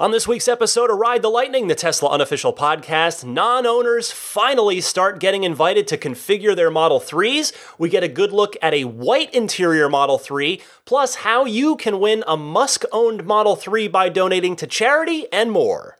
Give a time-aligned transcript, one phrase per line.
[0.00, 4.80] On this week's episode of Ride the Lightning, the Tesla unofficial podcast, non owners finally
[4.80, 7.52] start getting invited to configure their Model 3s.
[7.78, 11.98] We get a good look at a white interior Model 3, plus how you can
[11.98, 15.97] win a Musk owned Model 3 by donating to charity, and more.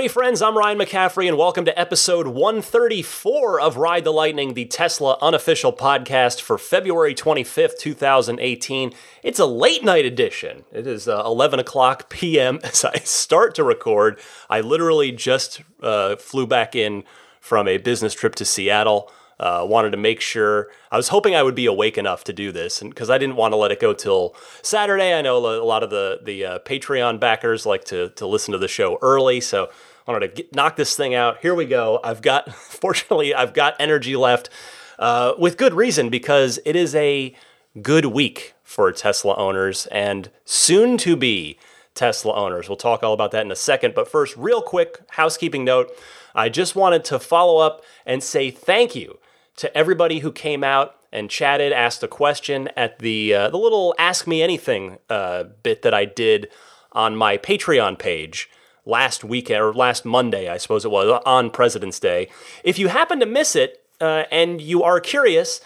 [0.00, 0.40] Howdy, friends.
[0.40, 5.74] I'm Ryan McCaffrey, and welcome to episode 134 of Ride the Lightning, the Tesla unofficial
[5.74, 8.94] podcast for February 25th, 2018.
[9.22, 10.64] It's a late night edition.
[10.72, 12.60] It is uh, 11 o'clock p.m.
[12.64, 14.18] as I start to record.
[14.48, 17.04] I literally just uh, flew back in
[17.38, 19.12] from a business trip to Seattle.
[19.38, 22.52] Uh, wanted to make sure I was hoping I would be awake enough to do
[22.52, 25.14] this, and because I didn't want to let it go till Saturday.
[25.14, 28.58] I know a lot of the the uh, Patreon backers like to to listen to
[28.58, 29.70] the show early, so
[30.06, 31.38] I wanted to get, knock this thing out.
[31.38, 32.00] Here we go.
[32.02, 34.50] I've got fortunately I've got energy left,
[34.98, 37.34] uh, with good reason because it is a
[37.80, 41.58] good week for Tesla owners and soon to be
[41.94, 42.68] Tesla owners.
[42.68, 45.90] We'll talk all about that in a second, but first, real quick housekeeping note.
[46.34, 49.18] I just wanted to follow up and say thank you
[49.56, 53.94] to everybody who came out and chatted, asked a question at the uh, the little
[53.98, 56.48] Ask Me Anything uh, bit that I did
[56.92, 58.48] on my Patreon page
[58.84, 62.28] last weekend or last Monday, I suppose it was on President's Day.
[62.64, 65.60] If you happen to miss it uh, and you are curious,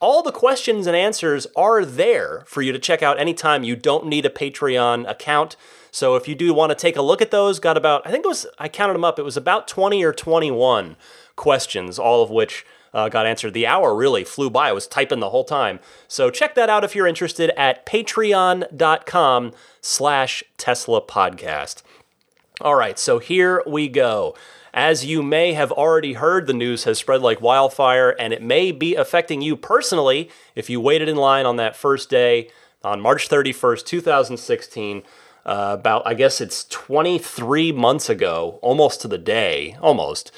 [0.00, 3.64] all the questions and answers are there for you to check out anytime.
[3.64, 5.56] You don't need a Patreon account.
[5.90, 8.24] So if you do want to take a look at those, got about I think
[8.24, 9.18] it was I counted them up.
[9.18, 10.96] It was about 20 or 21
[11.36, 13.54] questions, all of which uh, got answered.
[13.54, 14.68] The hour really flew by.
[14.68, 15.80] I was typing the whole time.
[16.08, 21.82] So check that out if you're interested at patreon.com slash Tesla podcast.
[22.60, 24.36] All right, so here we go.
[24.72, 28.70] As you may have already heard, the news has spread like wildfire, and it may
[28.70, 32.50] be affecting you personally if you waited in line on that first day
[32.84, 35.02] on March 31st, 2016.
[35.44, 40.30] Uh, about, I guess it's 23 months ago, almost to the day, almost,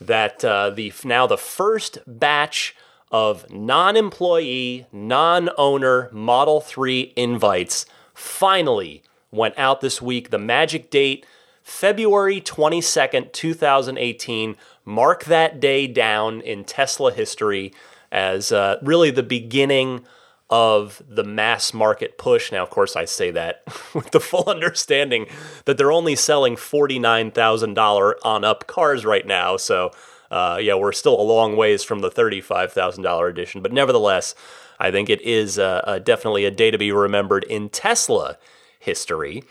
[0.00, 2.74] that uh, the now the first batch
[3.12, 10.30] of non-employee, non-owner Model 3 invites finally went out this week.
[10.30, 11.24] The magic date,
[11.72, 14.56] February 22nd, 2018.
[14.84, 17.72] Mark that day down in Tesla history
[18.12, 20.04] as uh, really the beginning
[20.50, 22.52] of the mass market push.
[22.52, 23.62] Now, of course, I say that
[23.94, 25.26] with the full understanding
[25.64, 29.56] that they're only selling $49,000 on up cars right now.
[29.56, 29.92] So,
[30.30, 33.62] uh, yeah, we're still a long ways from the $35,000 edition.
[33.62, 34.34] But nevertheless,
[34.78, 38.36] I think it is uh, uh, definitely a day to be remembered in Tesla
[38.78, 39.42] history.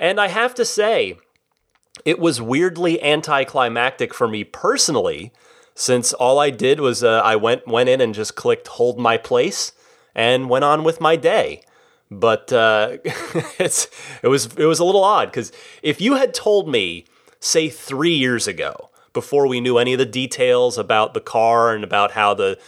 [0.00, 1.16] And I have to say,
[2.04, 5.32] it was weirdly anticlimactic for me personally,
[5.74, 9.16] since all I did was uh, I went went in and just clicked hold my
[9.16, 9.72] place
[10.14, 11.62] and went on with my day.
[12.10, 12.98] But uh,
[13.58, 13.88] it's
[14.22, 15.52] it was it was a little odd because
[15.82, 17.04] if you had told me,
[17.38, 21.84] say three years ago, before we knew any of the details about the car and
[21.84, 22.58] about how the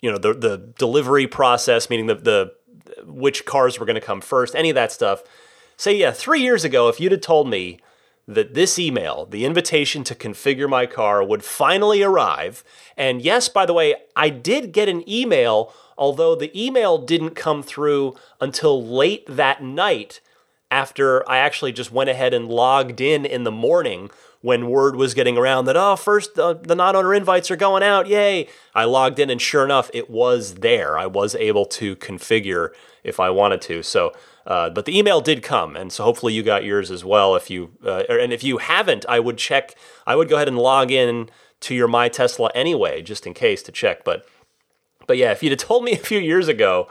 [0.00, 2.52] you know the the delivery process, meaning the the
[3.04, 5.22] which cars were going to come first, any of that stuff.
[5.76, 7.78] Say yeah, three years ago, if you'd have told me
[8.28, 12.62] that this email, the invitation to configure my car, would finally arrive.
[12.96, 17.62] And yes, by the way, I did get an email although the email didn't come
[17.62, 20.20] through until late that night
[20.70, 25.14] after I actually just went ahead and logged in in the morning when word was
[25.14, 28.46] getting around that, oh, first uh, the, the non owner invites are going out, yay.
[28.72, 30.96] I logged in and sure enough, it was there.
[30.96, 32.70] I was able to configure
[33.02, 33.82] if I wanted to.
[33.82, 34.12] So,
[34.48, 37.36] uh, but the email did come, and so hopefully you got yours as well.
[37.36, 39.74] If you uh, and if you haven't, I would check.
[40.06, 41.28] I would go ahead and log in
[41.60, 44.04] to your My Tesla anyway, just in case to check.
[44.04, 44.26] But
[45.06, 46.88] but yeah, if you'd have told me a few years ago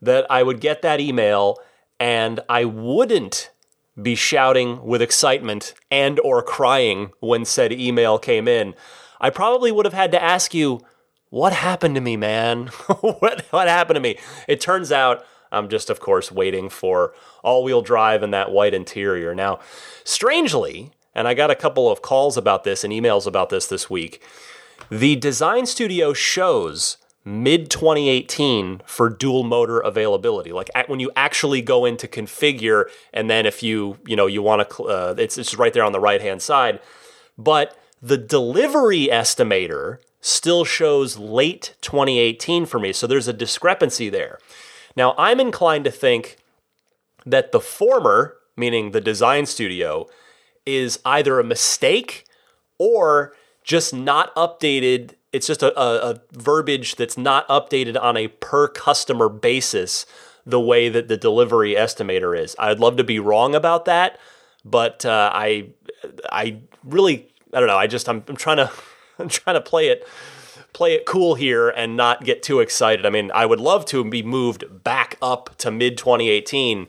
[0.00, 1.58] that I would get that email
[1.98, 3.50] and I wouldn't
[4.00, 8.74] be shouting with excitement and or crying when said email came in,
[9.20, 10.80] I probably would have had to ask you,
[11.30, 12.66] what happened to me, man?
[13.00, 14.18] what, what happened to me?
[14.46, 15.24] It turns out
[15.54, 19.34] I'm just, of course, waiting for all wheel drive and that white interior.
[19.34, 19.60] Now,
[20.04, 23.88] strangely, and I got a couple of calls about this and emails about this this
[23.88, 24.22] week,
[24.90, 30.52] the design studio shows mid 2018 for dual motor availability.
[30.52, 34.68] Like when you actually go into configure and then if you you know you want
[34.68, 36.80] to uh, it's, it's right there on the right hand side.
[37.38, 42.92] But the delivery estimator still shows late 2018 for me.
[42.92, 44.38] So there's a discrepancy there
[44.96, 46.36] Now, I'm inclined to think
[47.26, 50.06] that the former, meaning the design studio,
[50.66, 52.24] is either a mistake
[52.78, 55.14] or just not updated.
[55.32, 60.06] It's just a, a, a, verbiage that's not updated on a per customer basis
[60.46, 62.54] the way that the delivery estimator is.
[62.58, 64.18] I'd love to be wrong about that,
[64.64, 65.70] but uh, I
[66.30, 67.78] I really I don't know.
[67.78, 68.70] I just I'm, I'm trying to
[69.18, 70.06] I'm trying to play it
[70.74, 73.06] play it cool here and not get too excited.
[73.06, 76.88] I mean, I would love to be moved back up to mid 2018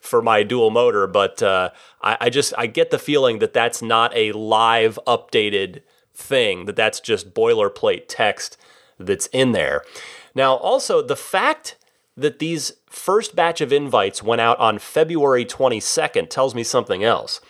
[0.00, 1.70] for my dual motor, but uh,
[2.00, 5.82] I, I, just I get the feeling that that's not a live updated
[6.14, 6.66] thing.
[6.66, 8.56] That that's just boilerplate text
[8.98, 9.82] that's in there.
[10.34, 11.76] Now, also the fact
[12.16, 17.40] that these first batch of invites went out on February 22nd tells me something else.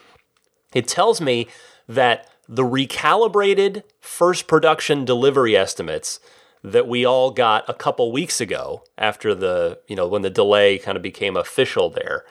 [0.72, 1.48] It tells me
[1.88, 6.20] that the recalibrated first production delivery estimates
[6.62, 10.78] that we all got a couple weeks ago after the, you know, when the delay
[10.78, 12.24] kind of became official there,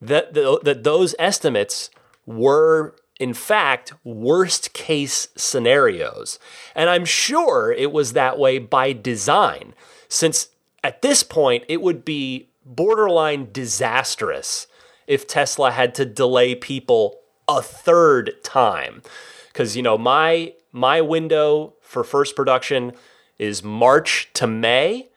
[0.00, 1.90] that, the, that those estimates
[2.24, 6.38] were in fact worst case scenarios.
[6.74, 9.74] And I'm sure it was that way by design,
[10.08, 10.48] since
[10.82, 14.66] at this point it would be borderline disastrous
[15.06, 19.02] if Tesla had to delay people a third time.
[19.48, 22.92] Because, you know, my my window for first production
[23.38, 25.08] is March to May.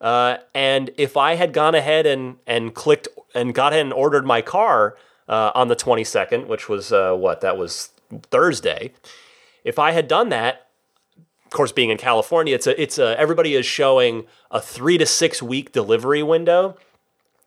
[0.00, 4.26] Uh, and if I had gone ahead and, and clicked and got ahead and ordered
[4.26, 4.96] my car
[5.28, 7.40] uh, on the 22nd, which was uh, what?
[7.40, 7.90] That was
[8.30, 8.92] Thursday.
[9.62, 10.66] If I had done that,
[11.44, 15.06] of course, being in California, it's a, it's a, everybody is showing a three to
[15.06, 16.76] six week delivery window.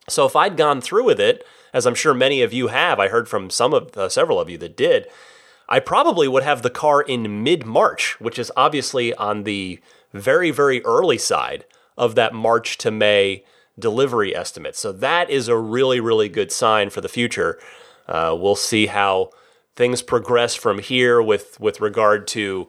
[0.09, 3.07] So if I'd gone through with it, as I'm sure many of you have, I
[3.07, 5.07] heard from some of uh, several of you that did.
[5.69, 9.79] I probably would have the car in mid March, which is obviously on the
[10.13, 11.65] very, very early side
[11.97, 13.43] of that March to May
[13.77, 14.75] delivery estimate.
[14.75, 17.59] So that is a really, really good sign for the future.
[18.07, 19.31] Uh, we'll see how
[19.75, 22.67] things progress from here with with regard to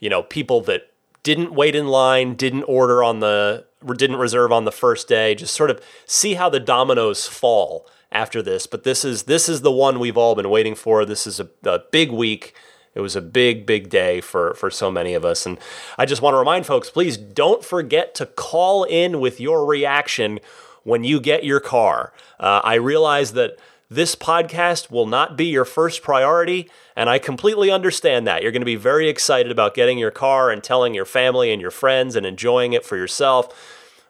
[0.00, 0.90] you know people that
[1.22, 3.66] didn't wait in line, didn't order on the
[3.96, 5.34] didn't reserve on the first day.
[5.34, 8.66] Just sort of see how the dominoes fall after this.
[8.66, 11.04] But this is this is the one we've all been waiting for.
[11.04, 12.54] This is a, a big week.
[12.94, 15.44] It was a big, big day for, for so many of us.
[15.44, 15.58] And
[15.98, 20.40] I just want to remind folks please don't forget to call in with your reaction
[20.82, 22.12] when you get your car.
[22.40, 23.58] Uh, I realize that
[23.90, 28.42] this podcast will not be your first priority, and I completely understand that.
[28.42, 31.60] You're going to be very excited about getting your car and telling your family and
[31.60, 33.48] your friends and enjoying it for yourself.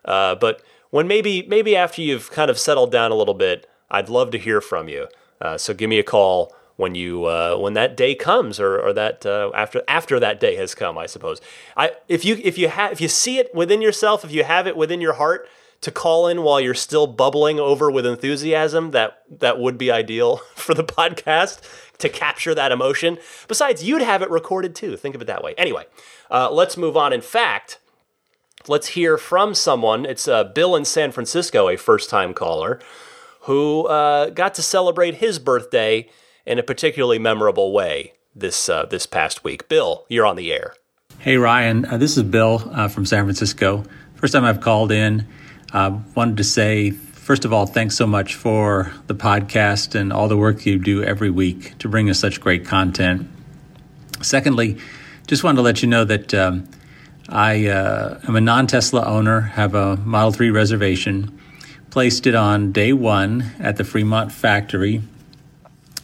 [0.05, 4.09] Uh, but when maybe maybe after you've kind of settled down a little bit, I'd
[4.09, 5.09] love to hear from you.
[5.41, 8.93] Uh, so give me a call when you uh, when that day comes, or, or
[8.93, 10.97] that uh, after after that day has come.
[10.97, 11.41] I suppose.
[11.77, 14.67] I if you if you have if you see it within yourself, if you have
[14.67, 15.49] it within your heart
[15.83, 20.37] to call in while you're still bubbling over with enthusiasm, that that would be ideal
[20.55, 21.61] for the podcast
[21.99, 23.19] to capture that emotion.
[23.49, 24.97] Besides, you'd have it recorded too.
[24.97, 25.55] Think of it that way.
[25.57, 25.85] Anyway,
[26.31, 27.13] uh, let's move on.
[27.13, 27.79] In fact.
[28.69, 30.05] Let's hear from someone.
[30.05, 32.81] It's uh, Bill in San Francisco, a first time caller
[33.47, 36.09] who uh, got to celebrate his birthday
[36.45, 39.69] in a particularly memorable way this uh, this past week.
[39.69, 40.75] Bill, you're on the air.
[41.21, 43.85] Hey Ryan, uh, this is Bill uh, from San Francisco.
[44.17, 45.27] First time I've called in.
[45.73, 50.29] Uh, wanted to say first of all, thanks so much for the podcast and all
[50.29, 53.29] the work you do every week to bring us such great content.
[54.23, 54.79] Secondly,
[55.27, 56.69] just wanted to let you know that um,
[57.29, 61.36] I uh, am a non Tesla owner, have a Model 3 reservation
[61.91, 65.03] placed it on day one at the Fremont factory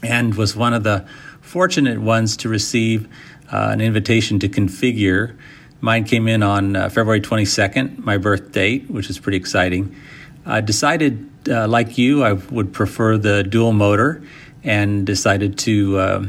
[0.02, 1.06] and was one of the
[1.40, 3.06] fortunate ones to receive
[3.52, 5.36] uh, an invitation to configure.
[5.80, 9.94] Mine came in on uh, February 22nd, my birth date, which is pretty exciting.
[10.46, 14.22] I decided, uh, like you, I would prefer the dual motor
[14.64, 16.26] and decided to uh,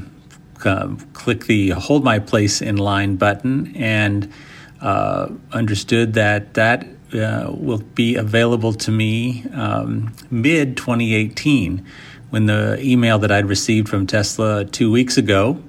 [1.13, 4.31] click the hold my place in line button and
[4.81, 11.85] uh, understood that that uh, will be available to me um, mid 2018
[12.29, 15.61] when the email that I'd received from Tesla two weeks ago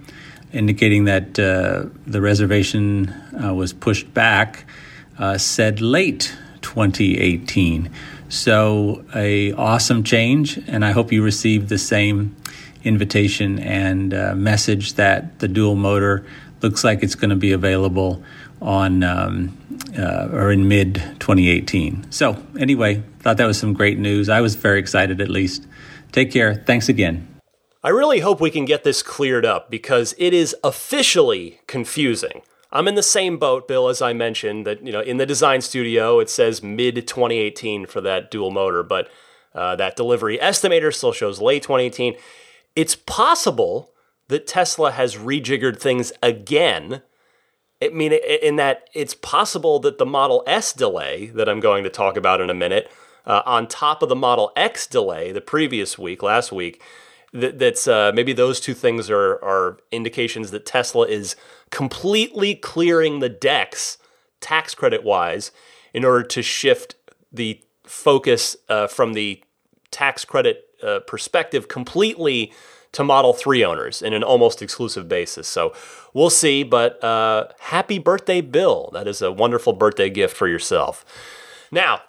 [0.55, 3.09] indicating that uh, the reservation
[3.43, 4.65] uh, was pushed back
[5.19, 7.91] uh, said late 2018
[8.29, 12.35] so a awesome change and i hope you received the same
[12.83, 16.25] invitation and uh, message that the dual motor
[16.63, 18.23] looks like it's going to be available
[18.63, 19.57] on um,
[19.99, 22.11] uh, or in mid 2018.
[22.11, 24.29] So anyway, thought that was some great news.
[24.29, 25.67] I was very excited at least.
[26.13, 26.55] Take care.
[26.55, 27.29] Thanks again.
[27.83, 32.43] I really hope we can get this cleared up because it is officially confusing.
[32.73, 35.61] I'm in the same boat, Bill, as I mentioned that you know in the design
[35.61, 39.09] studio it says mid 2018 for that dual motor, but
[39.55, 42.17] uh, that delivery estimator still shows late 2018.
[42.75, 43.93] It's possible
[44.29, 47.03] that Tesla has rejiggered things again.
[47.85, 51.91] I mean, in that it's possible that the Model S delay that I'm going to
[51.91, 52.91] talk about in a minute,
[53.27, 56.83] uh, on top of the Model X delay the previous week, last week,
[57.33, 61.37] that, that's uh, maybe those two things are are indications that Tesla is
[61.71, 63.99] completely clearing the decks
[64.41, 65.51] tax credit wise
[65.93, 66.95] in order to shift
[67.33, 69.43] the focus uh, from the
[69.91, 72.53] tax credit uh, perspective completely
[72.95, 75.47] to Model 3 owners in an almost exclusive basis.
[75.47, 75.75] So
[76.13, 78.91] we'll see, but uh, happy birthday, Bill.
[78.93, 81.05] That is a wonderful birthday gift for yourself.
[81.71, 82.03] Now,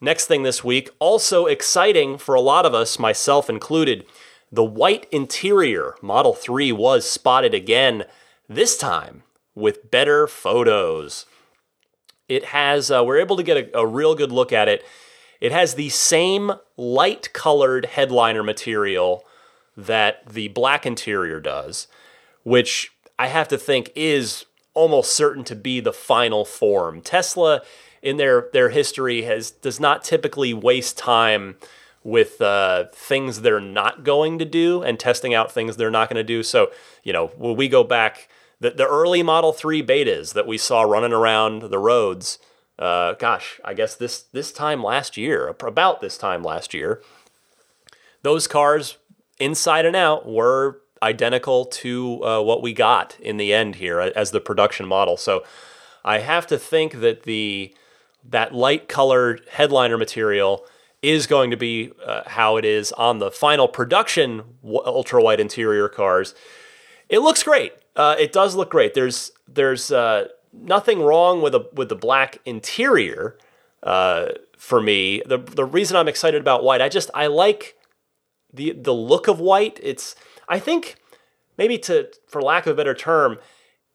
[0.00, 4.04] next thing this week, also exciting for a lot of us, myself included,
[4.50, 8.04] the white interior Model 3 was spotted again,
[8.48, 9.22] this time
[9.54, 11.26] with better photos.
[12.28, 14.84] It has, uh, we're able to get a, a real good look at it.
[15.40, 19.24] It has the same light colored headliner material
[19.76, 21.86] that the black interior does,
[22.42, 27.00] which I have to think is almost certain to be the final form.
[27.00, 27.62] Tesla,
[28.00, 31.56] in their, their history, has does not typically waste time
[32.04, 36.16] with uh, things they're not going to do and testing out things they're not going
[36.16, 36.42] to do.
[36.42, 36.72] So,
[37.04, 38.28] you know, when we go back,
[38.60, 42.38] the, the early Model 3 betas that we saw running around the roads,
[42.78, 47.00] uh, gosh, I guess this, this time last year, about this time last year,
[48.22, 48.98] those cars,
[49.38, 54.30] inside and out, were identical to uh, what we got in the end here as
[54.30, 55.16] the production model.
[55.16, 55.44] So
[56.04, 57.74] I have to think that the
[58.24, 60.64] that light colored headliner material
[61.02, 65.88] is going to be uh, how it is on the final production ultra white interior
[65.88, 66.34] cars.
[67.08, 67.72] It looks great.
[67.96, 68.94] Uh, it does look great.
[68.94, 73.36] There's there's uh, nothing wrong with a with the black interior
[73.82, 75.22] uh, for me.
[75.26, 77.76] The the reason I'm excited about white, I just I like
[78.52, 79.80] the the look of white.
[79.82, 80.14] It's
[80.48, 80.96] I think
[81.56, 83.38] maybe to for lack of a better term,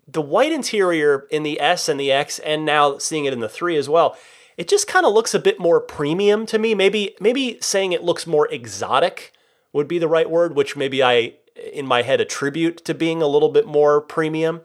[0.07, 3.49] the white interior in the S and the X, and now seeing it in the
[3.49, 4.17] three as well
[4.57, 6.73] it just kind of looks a bit more premium to me.
[6.73, 9.31] Maybe maybe saying it looks more exotic
[9.71, 13.27] would be the right word, which maybe I in my head attribute to being a
[13.27, 14.61] little bit more premium.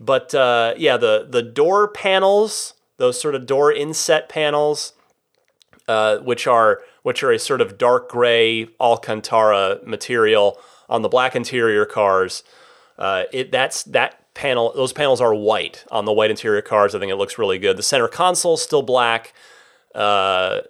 [0.00, 4.92] But uh, yeah, the the door panels, those sort of door inset panels,
[5.86, 10.58] uh, which are which are a sort of dark gray Alcantara material
[10.88, 12.42] on the black interior cars.
[12.98, 16.96] Uh, it that's that panel, those panels are white on the white interior cars.
[16.96, 17.76] I think it looks really good.
[17.76, 19.34] The center console still black.
[19.94, 20.62] Uh,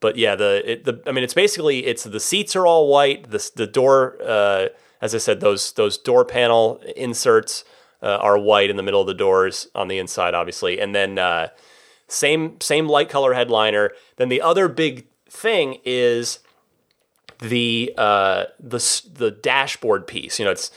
[0.00, 3.30] but yeah, the it, the I mean, it's basically it's the seats are all white.
[3.30, 4.68] The the door, uh,
[5.02, 7.64] as I said, those those door panel inserts
[8.02, 11.18] uh, are white in the middle of the doors on the inside, obviously, and then
[11.18, 11.48] uh,
[12.08, 13.90] same same light color headliner.
[14.16, 16.38] Then the other big thing is
[17.40, 18.78] the uh, the
[19.12, 20.38] the dashboard piece.
[20.38, 20.70] You know, it's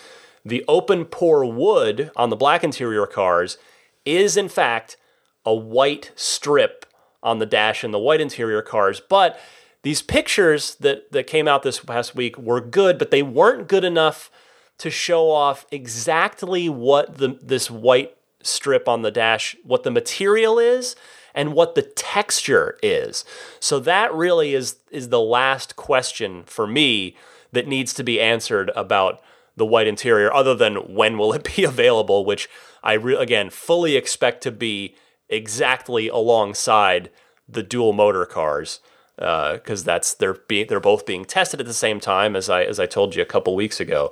[0.43, 3.57] the open pore wood on the black interior cars
[4.05, 4.97] is in fact
[5.45, 6.85] a white strip
[7.21, 8.99] on the dash in the white interior cars.
[8.99, 9.39] But
[9.81, 13.83] these pictures that, that came out this past week were good, but they weren't good
[13.83, 14.31] enough
[14.79, 20.59] to show off exactly what the, this white strip on the dash, what the material
[20.59, 20.95] is
[21.35, 23.25] and what the texture is.
[23.59, 27.15] So that really is is the last question for me
[27.51, 29.21] that needs to be answered about
[29.55, 32.49] the white interior, other than when will it be available, which
[32.83, 34.95] I re- again fully expect to be
[35.29, 37.11] exactly alongside
[37.47, 38.79] the dual motor cars
[39.17, 42.63] because uh, that's they're being they're both being tested at the same time as I
[42.63, 44.11] as I told you a couple weeks ago.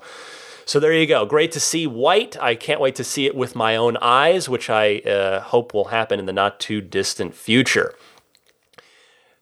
[0.66, 1.26] So there you go.
[1.26, 2.38] Great to see white.
[2.42, 5.86] I can't wait to see it with my own eyes, which I uh, hope will
[5.86, 7.94] happen in the not too distant future.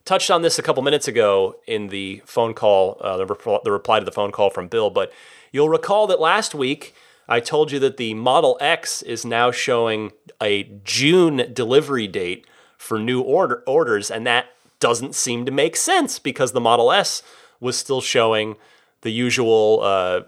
[0.03, 3.71] Touched on this a couple minutes ago in the phone call, uh, the, rep- the
[3.71, 5.11] reply to the phone call from Bill, but
[5.51, 6.95] You'll recall that last week
[7.27, 10.11] I told you that the Model X is now showing
[10.41, 12.47] a June delivery date
[12.77, 14.47] for new order orders, and that
[14.79, 17.21] doesn't seem to make sense because the Model S
[17.59, 18.55] was still showing
[19.01, 20.21] the usual uh,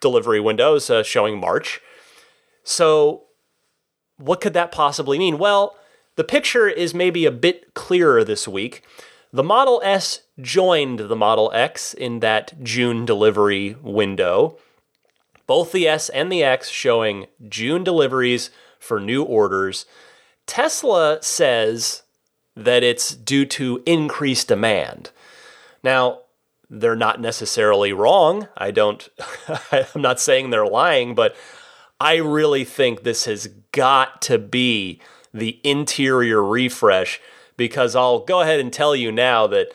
[0.00, 1.80] delivery windows uh, showing March.
[2.64, 3.24] So,
[4.16, 5.38] what could that possibly mean?
[5.38, 5.76] Well,
[6.16, 8.82] the picture is maybe a bit clearer this week.
[9.32, 14.58] The Model S joined the Model X in that June delivery window
[15.48, 19.86] both the S and the X showing June deliveries for new orders.
[20.46, 22.02] Tesla says
[22.54, 25.10] that it's due to increased demand.
[25.82, 26.20] Now,
[26.70, 28.48] they're not necessarily wrong.
[28.56, 29.08] I don't
[29.72, 31.36] I'm not saying they're lying, but
[32.00, 35.00] I really think this has got to be
[35.32, 37.20] the interior refresh
[37.56, 39.68] because I'll go ahead and tell you now that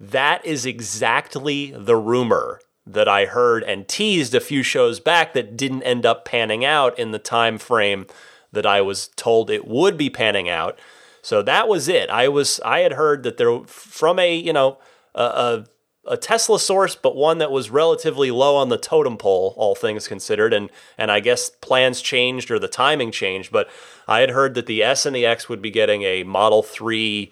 [0.00, 5.56] that is exactly the rumor that I heard and teased a few shows back that
[5.56, 8.06] didn't end up panning out in the time frame
[8.52, 10.78] that I was told it would be panning out.
[11.20, 12.08] So that was it.
[12.08, 14.78] I was I had heard that there from a you know
[15.14, 15.66] a, a,
[16.08, 20.08] a Tesla source, but one that was relatively low on the totem pole, all things
[20.08, 23.52] considered, and and I guess plans changed or the timing changed.
[23.52, 23.68] But
[24.08, 27.30] I had heard that the S and the X would be getting a Model Three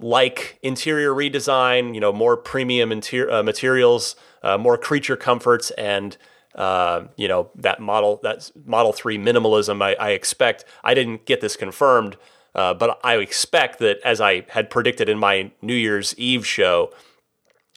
[0.00, 6.16] like interior redesign, you know, more premium uh, materials, uh, more creature comforts, and
[6.54, 9.82] uh, you know that model that Model Three minimalism.
[9.82, 10.64] I, I expect.
[10.82, 12.16] I didn't get this confirmed,
[12.54, 16.92] uh, but I expect that as I had predicted in my New Year's Eve show,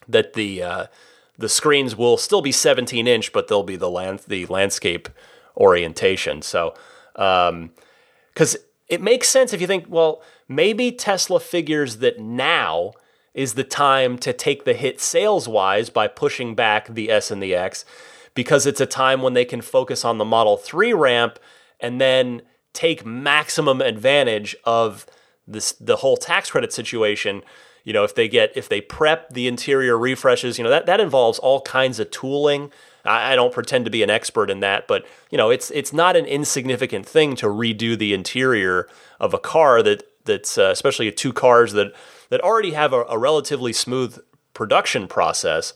[0.08, 0.86] that the uh,
[1.38, 5.10] the screens will still be 17 inch, but they'll be the land the landscape
[5.56, 6.42] orientation.
[6.42, 6.74] So,
[7.14, 12.94] because um, it makes sense if you think, well, maybe Tesla figures that now
[13.34, 17.42] is the time to take the hit sales wise by pushing back the S and
[17.42, 17.86] the X
[18.34, 21.40] because it's a time when they can focus on the Model 3 ramp
[21.80, 22.42] and then
[22.74, 25.06] take maximum advantage of
[25.48, 27.42] this the whole tax credit situation.
[27.88, 31.00] You know, if they get if they prep the interior refreshes, you know, that, that
[31.00, 32.70] involves all kinds of tooling.
[33.06, 35.94] I, I don't pretend to be an expert in that, but you know, it's it's
[35.94, 38.89] not an insignificant thing to redo the interior
[39.22, 41.94] of a car that that's uh, especially two cars that
[42.27, 44.20] that already have a, a relatively smooth
[44.53, 45.74] production process.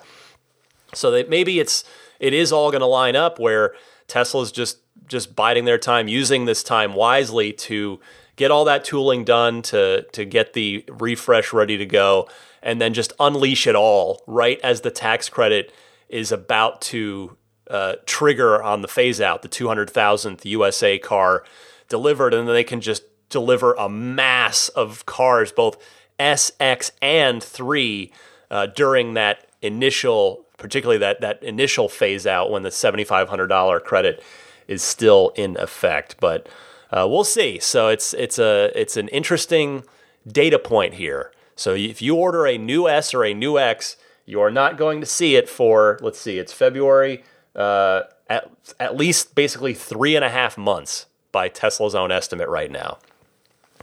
[0.94, 1.86] So that maybe it's
[2.20, 3.74] it is all going to line up where
[4.10, 8.02] Tesla's just just biding their time, using this time wisely to
[8.36, 12.28] get all that tooling done to to get the refresh ready to go,
[12.62, 15.74] and then just unleash it all right as the tax credit
[16.10, 17.38] is about to
[17.70, 21.46] uh, trigger on the phase out, the 200,000th USA car
[21.88, 25.78] delivered, and then they can just deliver a mass of cars, both
[26.20, 28.12] S, X, and 3
[28.52, 34.22] uh, during that initial, particularly that, that initial phase out when the $7,500 credit
[34.68, 36.18] is still in effect.
[36.20, 36.50] But
[36.92, 37.60] uh, we'll see.
[37.60, 39.84] So it's, it's, a, it's an interesting
[40.28, 41.32] data point here.
[41.56, 45.00] So if you order a new S or a new X, you are not going
[45.00, 47.24] to see it for, let's see, it's February,
[47.56, 48.50] uh, at,
[48.80, 52.98] at least basically three and a half months by Tesla's own estimate right now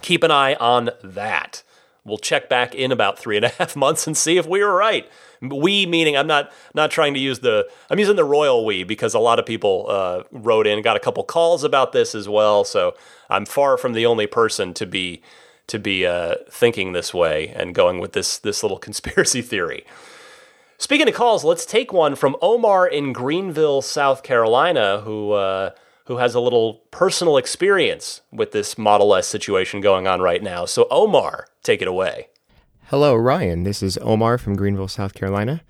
[0.01, 1.63] keep an eye on that.
[2.03, 4.73] We'll check back in about three and a half months and see if we were
[4.73, 5.09] right.
[5.41, 9.13] We meaning I'm not not trying to use the I'm using the royal we because
[9.13, 12.63] a lot of people uh, wrote in, got a couple calls about this as well.
[12.63, 12.95] So
[13.29, 15.21] I'm far from the only person to be
[15.67, 19.85] to be uh, thinking this way and going with this this little conspiracy theory.
[20.77, 25.33] Speaking of calls, let's take one from Omar in Greenville, South Carolina, who.
[25.33, 25.71] Uh,
[26.05, 30.65] who has a little personal experience with this Model S situation going on right now.
[30.65, 32.29] So, Omar, take it away.
[32.89, 33.65] Hello, Ryan.
[33.65, 35.61] This is Omar from Greenville, South Carolina,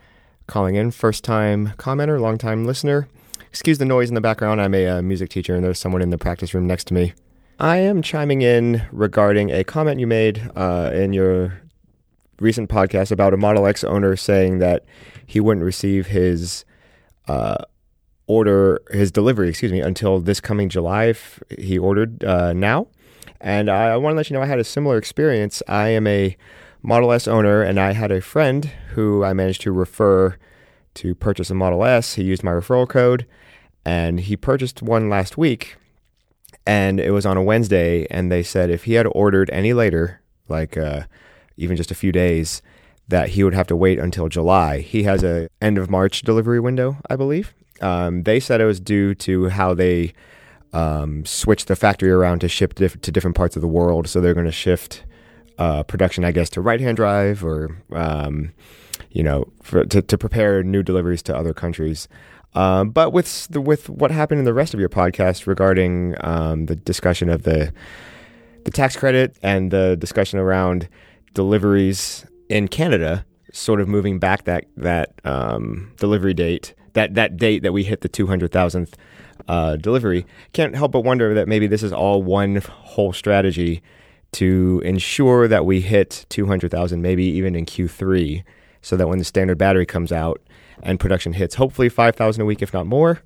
[0.48, 0.90] calling in.
[0.90, 3.10] First time commenter, long time listener.
[3.50, 4.62] Excuse the noise in the background.
[4.62, 7.12] I'm a uh, music teacher and there's someone in the practice room next to me.
[7.60, 11.62] I am chiming in regarding a comment you made uh, in your
[12.40, 14.86] recent podcast about a Model X owner saying that
[15.26, 16.64] he wouldn't receive his
[17.28, 17.58] uh,
[18.28, 21.08] order his delivery, excuse me, until this coming July.
[21.08, 22.88] If he ordered uh, now,
[23.42, 25.62] and I, I want to let you know I had a similar experience.
[25.68, 26.38] I am a
[26.82, 30.38] Model S owner, and I had a friend who I managed to refer
[30.96, 32.16] to purchase a Model S.
[32.16, 33.26] He used my referral code,
[33.86, 35.76] and he purchased one last week.
[36.66, 40.22] And it was on a Wednesday, and they said if he had ordered any later,
[40.48, 41.04] like uh,
[41.58, 42.62] even just a few days,
[43.08, 44.80] that he would have to wait until July.
[44.80, 47.54] He has a end of March delivery window, I believe.
[47.82, 50.14] Um, they said it was due to how they
[50.74, 54.08] um, switched the factory around to ship diff- to different parts of the world.
[54.08, 55.04] So they're going to shift
[55.60, 58.54] uh, production, I guess, to right hand drive or, um,
[59.12, 62.08] you know, for, to, to prepare new deliveries to other countries.
[62.56, 66.66] Um, but with the, with what happened in the rest of your podcast regarding um,
[66.66, 67.72] the discussion of the
[68.66, 70.90] the tax credit and the discussion around
[71.34, 77.64] deliveries in Canada, sort of moving back that that um, delivery date that that date
[77.64, 78.94] that we hit the 200,000th
[79.48, 83.82] uh, delivery, can't help but wonder that maybe this is all one whole strategy
[84.34, 88.44] to ensure that we hit 200,000, maybe even in Q3,
[88.82, 90.42] so that when the standard battery comes out
[90.82, 93.22] and production hits, hopefully 5,000 a week, if not more,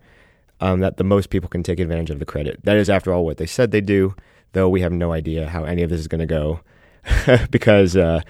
[0.60, 2.60] um, that the most people can take advantage of the credit.
[2.64, 4.16] That is, after all, what they said they do,
[4.54, 6.62] though we have no idea how any of this is going to go
[7.52, 8.22] because uh,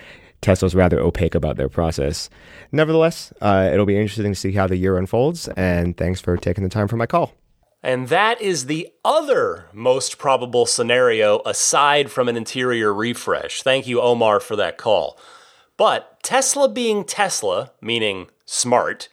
[0.41, 2.29] Tesla's rather opaque about their process.
[2.71, 6.63] Nevertheless, uh, it'll be interesting to see how the year unfolds, and thanks for taking
[6.63, 7.33] the time for my call.
[7.83, 13.61] And that is the other most probable scenario aside from an interior refresh.
[13.61, 15.19] Thank you, Omar, for that call.
[15.75, 19.09] But Tesla being Tesla, meaning smart,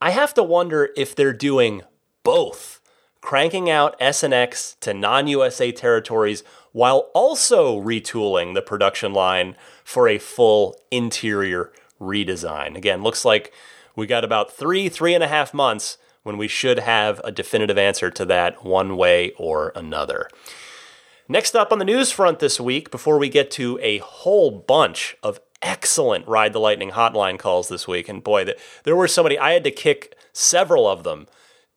[0.00, 1.82] I have to wonder if they're doing
[2.22, 2.80] both,
[3.20, 9.56] cranking out S and X to non USA territories while also retooling the production line
[9.82, 12.76] for a full interior redesign.
[12.76, 13.52] Again, looks like
[13.96, 17.78] we got about three, three and a half months when we should have a definitive
[17.78, 20.28] answer to that one way or another.
[21.26, 25.16] Next up on the news front this week, before we get to a whole bunch
[25.22, 28.44] of excellent Ride the Lightning hotline calls this week, and boy,
[28.84, 31.28] there were so many, I had to kick several of them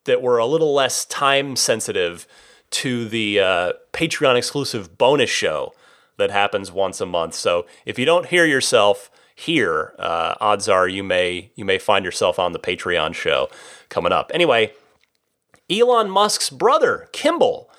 [0.04, 2.28] that were a little less time sensitive
[2.72, 5.74] to the uh, Patreon exclusive bonus show
[6.18, 7.36] that happens once a month.
[7.36, 12.06] So if you don't hear yourself here, uh, odds are you may you may find
[12.06, 13.50] yourself on the Patreon show
[13.92, 14.32] coming up.
[14.34, 14.74] Anyway,
[15.70, 17.70] Elon Musk's brother, Kimball,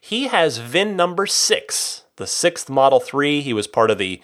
[0.00, 3.40] he has VIN number six, the sixth Model 3.
[3.40, 4.20] He was part of the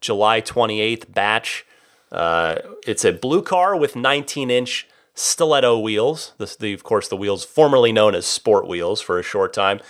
[0.00, 1.66] July 28th batch.
[2.12, 6.32] Uh, it's a blue car with 19 inch stiletto wheels.
[6.38, 9.80] This, the, of course, the wheels formerly known as sport wheels for a short time.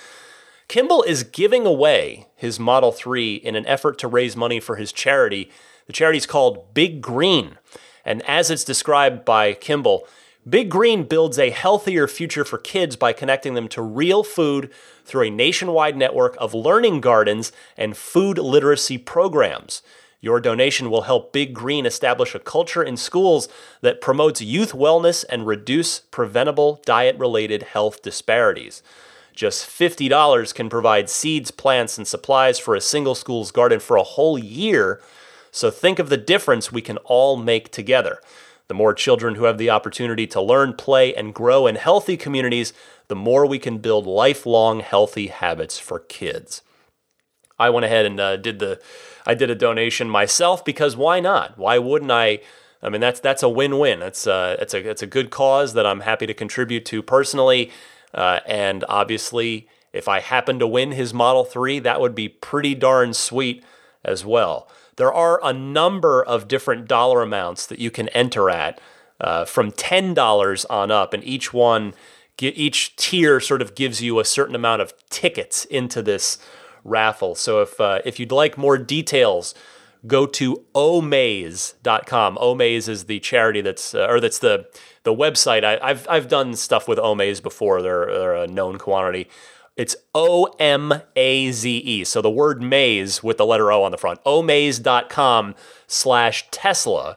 [0.69, 4.93] Kimball is giving away his Model 3 in an effort to raise money for his
[4.93, 5.51] charity.
[5.87, 7.59] The charity is called Big Green.
[8.05, 10.07] And as it's described by Kimball,
[10.49, 14.73] Big Green builds a healthier future for kids by connecting them to real food
[15.05, 19.83] through a nationwide network of learning gardens and food literacy programs.
[20.23, 23.51] Your donation will help Big Green establish a culture in schools
[23.83, 28.83] that promotes youth wellness and reduce preventable diet related health disparities.
[29.35, 34.03] Just $50 can provide seeds, plants, and supplies for a single school's garden for a
[34.03, 35.03] whole year.
[35.51, 38.21] So think of the difference we can all make together.
[38.71, 42.73] The more children who have the opportunity to learn, play, and grow in healthy communities,
[43.09, 46.63] the more we can build lifelong healthy habits for kids.
[47.59, 48.81] I went ahead and uh, did the
[49.27, 51.59] I did a donation myself because why not?
[51.59, 52.43] Why wouldn't I?
[52.81, 53.99] I mean that's that's a win-win.
[53.99, 57.73] That's uh, it's a it's a good cause that I'm happy to contribute to personally,
[58.15, 62.77] uh, and obviously if I happen to win his Model Three, that would be pretty
[62.77, 63.65] darn sweet
[64.05, 64.69] as well.
[64.97, 68.81] There are a number of different dollar amounts that you can enter at
[69.21, 71.95] uh, from $10 on up, and each one,
[72.41, 76.39] each tier sort of gives you a certain amount of tickets into this
[76.85, 77.35] raffle.
[77.35, 79.55] So if, uh, if you'd like more details,
[80.07, 82.39] go to omaze.com.
[82.39, 84.67] Omaze is the charity that's, uh, or that's the,
[85.03, 85.65] the website.
[85.65, 87.83] I, have I've done stuff with Omaze before.
[87.83, 89.29] They're, they're a known quantity.
[89.77, 92.05] It's O M A Z E.
[92.05, 94.23] So the word maze with the letter O on the front.
[94.25, 95.55] omaze.com
[95.87, 97.17] slash Tesla.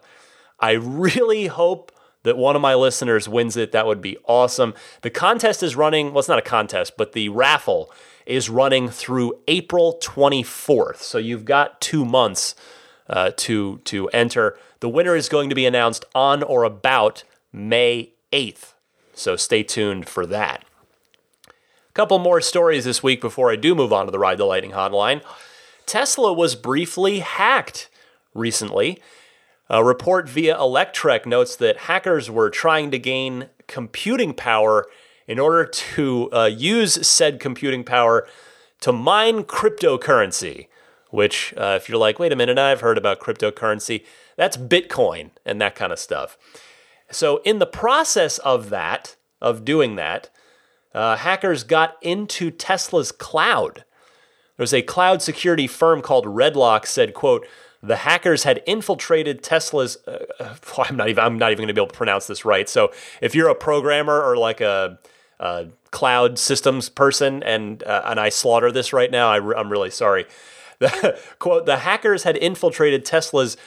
[0.60, 1.92] I really hope
[2.24, 3.72] that one of my listeners wins it.
[3.72, 4.74] That would be awesome.
[5.02, 7.92] The contest is running, well, it's not a contest, but the raffle
[8.26, 10.98] is running through April 24th.
[10.98, 12.56] So you've got two months
[13.10, 14.58] uh, to, to enter.
[14.80, 18.74] The winner is going to be announced on or about May 8th.
[19.13, 20.63] So stay tuned for that.
[21.94, 24.72] Couple more stories this week before I do move on to the Ride the Lightning
[24.72, 25.22] hotline.
[25.86, 27.88] Tesla was briefly hacked
[28.34, 29.00] recently.
[29.70, 34.88] A report via Electrek notes that hackers were trying to gain computing power
[35.28, 38.28] in order to uh, use said computing power
[38.82, 40.70] to mine cryptocurrency.
[41.12, 44.04] Which, uh, if you're like, wait a minute, I've heard about cryptocurrency,
[44.36, 46.40] that's Bitcoin and that kind of stuff.
[47.12, 50.32] So, in the process of that, of doing that,
[50.94, 53.84] uh, hackers got into Tesla's cloud.
[54.58, 57.48] There's a cloud security firm called Redlock said, quote,
[57.84, 59.98] the hackers had infiltrated Tesla's.
[60.08, 60.56] Uh, uh
[60.90, 61.24] I'm not even.
[61.24, 62.70] I'm not even going to be able to pronounce this right.
[62.70, 64.98] So if you're a programmer or like a,
[65.40, 69.92] a cloud systems person, and uh, and I slaughter this right now, I, am really
[69.92, 70.26] sorry.
[70.80, 73.58] The, quote: The hackers had infiltrated Tesla's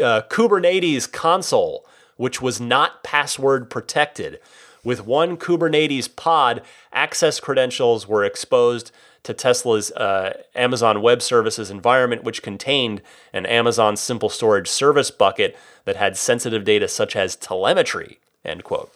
[0.00, 1.84] uh, Kubernetes console,
[2.16, 4.38] which was not password protected.
[4.84, 8.92] With one Kubernetes pod, access credentials were exposed
[9.22, 13.00] to Tesla's uh, Amazon Web Services environment, which contained
[13.32, 18.18] an Amazon Simple Storage Service bucket that had sensitive data such as telemetry.
[18.44, 18.92] End quote.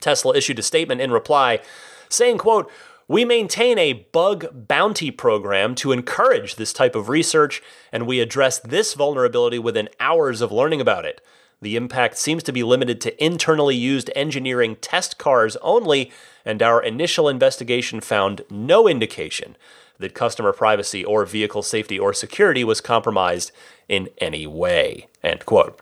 [0.00, 1.60] Tesla issued a statement in reply
[2.08, 2.70] saying, quote,
[3.06, 8.58] we maintain a bug bounty program to encourage this type of research, and we address
[8.58, 11.22] this vulnerability within hours of learning about it.
[11.60, 16.12] The impact seems to be limited to internally used engineering test cars only,
[16.44, 19.56] and our initial investigation found no indication
[19.98, 23.50] that customer privacy or vehicle safety or security was compromised
[23.88, 25.08] in any way.
[25.22, 25.80] End quote.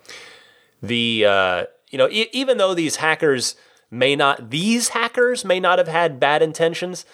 [0.83, 3.57] The uh, you know e- even though these hackers
[3.91, 7.05] may not, these hackers may not have had bad intentions.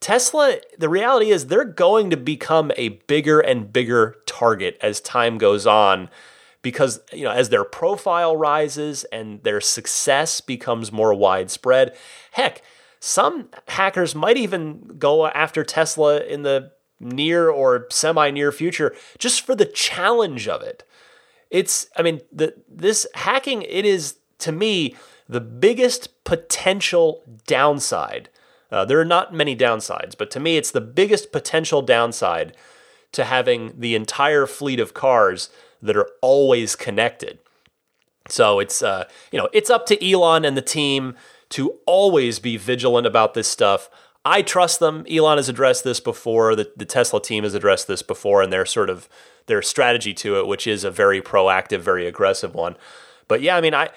[0.00, 5.38] Tesla, the reality is they're going to become a bigger and bigger target as time
[5.38, 6.08] goes on
[6.62, 11.96] because you know as their profile rises and their success becomes more widespread
[12.32, 12.62] heck
[13.00, 19.40] some hackers might even go after Tesla in the near or semi near future just
[19.40, 20.86] for the challenge of it.
[21.50, 24.94] It's i mean the this hacking it is to me
[25.28, 28.28] the biggest potential downside.
[28.70, 32.54] Uh, there are not many downsides but to me it's the biggest potential downside
[33.12, 35.48] to having the entire fleet of cars
[35.82, 37.38] that are always connected.
[38.28, 41.16] So it's uh, you know it's up to Elon and the team
[41.50, 43.90] to always be vigilant about this stuff.
[44.24, 45.06] I trust them.
[45.10, 46.54] Elon has addressed this before.
[46.54, 49.08] The, the Tesla team has addressed this before, and their sort of
[49.46, 52.76] their strategy to it, which is a very proactive, very aggressive one.
[53.28, 53.90] But yeah, I mean, I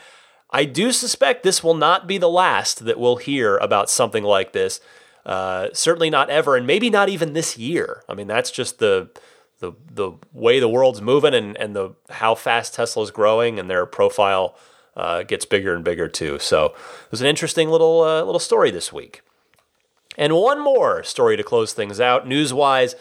[0.49, 4.53] I do suspect this will not be the last that we'll hear about something like
[4.53, 4.79] this.
[5.25, 8.03] Uh, certainly not ever, and maybe not even this year.
[8.09, 9.09] I mean, that's just the
[9.63, 13.85] the the way the world's moving and and the how fast Tesla's growing and their
[13.85, 14.55] profile
[14.97, 16.37] uh, gets bigger and bigger too.
[16.39, 19.21] So it was an interesting little uh, little story this week.
[20.17, 22.95] And one more story to close things out, news wise.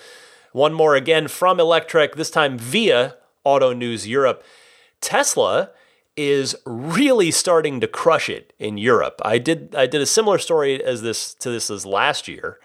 [0.53, 4.45] One more again from Electrek, this time via Auto News Europe.
[5.01, 5.71] Tesla
[6.17, 9.21] is really starting to crush it in Europe.
[9.25, 12.59] I did I did a similar story as this to this as last year,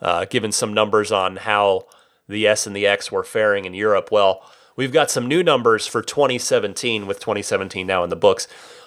[0.00, 1.86] uh, given some numbers on how
[2.28, 4.10] the S and the X were faring in Europe.
[4.10, 4.42] Well,
[4.76, 8.46] we've got some new numbers for 2017 with 2017 now in the books.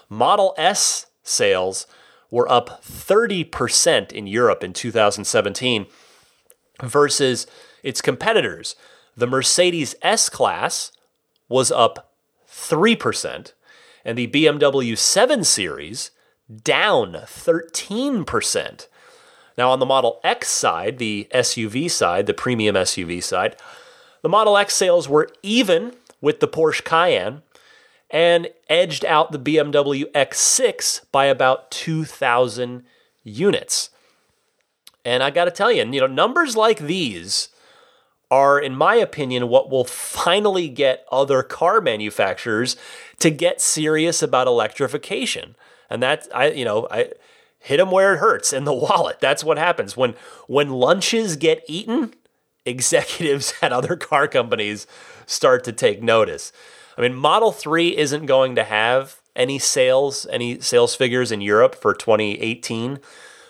[0.10, 1.88] Model S sales
[2.32, 5.86] were up 30% in Europe in 2017
[6.82, 7.48] versus
[7.84, 8.76] its competitors.
[9.16, 10.92] The Mercedes S Class
[11.48, 12.14] was up
[12.50, 13.54] 3%,
[14.04, 16.12] and the BMW 7 Series
[16.64, 18.88] down 13%.
[19.58, 23.56] Now, on the Model X side, the SUV side, the premium SUV side,
[24.22, 27.42] the Model X sales were even with the Porsche Cayenne
[28.10, 32.84] and edged out the BMW X6 by about 2,000
[33.24, 33.90] units.
[35.04, 37.50] And I got to tell you, you know, numbers like these
[38.32, 42.76] are, in my opinion, what will finally get other car manufacturers
[43.20, 45.56] to get serious about electrification.
[45.90, 47.12] And that I, you know, I
[47.66, 49.20] hit them where it hurts in the wallet.
[49.20, 50.16] That's what happens when
[50.48, 52.14] when lunches get eaten.
[52.68, 54.88] Executives at other car companies
[55.28, 56.52] start to take notice.
[56.98, 61.76] I mean, Model 3 isn't going to have any sales, any sales figures in Europe
[61.76, 63.00] for 2018,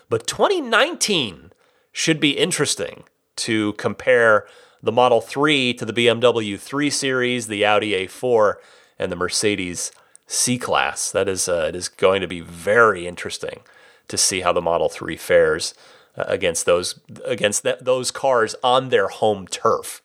[0.10, 1.54] but 2019
[1.94, 3.04] should be interesting
[3.38, 4.46] to compare
[4.84, 8.56] the Model 3 to the BMW 3 Series, the Audi A4,
[9.00, 9.94] and the Mercedes
[10.28, 11.10] C Class.
[11.10, 13.62] That is, uh, it is going to be very interesting
[14.08, 15.74] to see how the Model 3 fares
[16.18, 20.02] uh, against those against th- those cars on their home turf.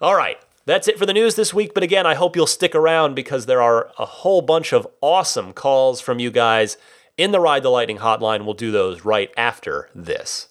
[0.00, 2.74] All right, that's it for the news this week, but again, I hope you'll stick
[2.74, 6.76] around because there are a whole bunch of awesome calls from you guys
[7.16, 8.44] in the Ride the Lightning hotline.
[8.44, 10.48] We'll do those right after this.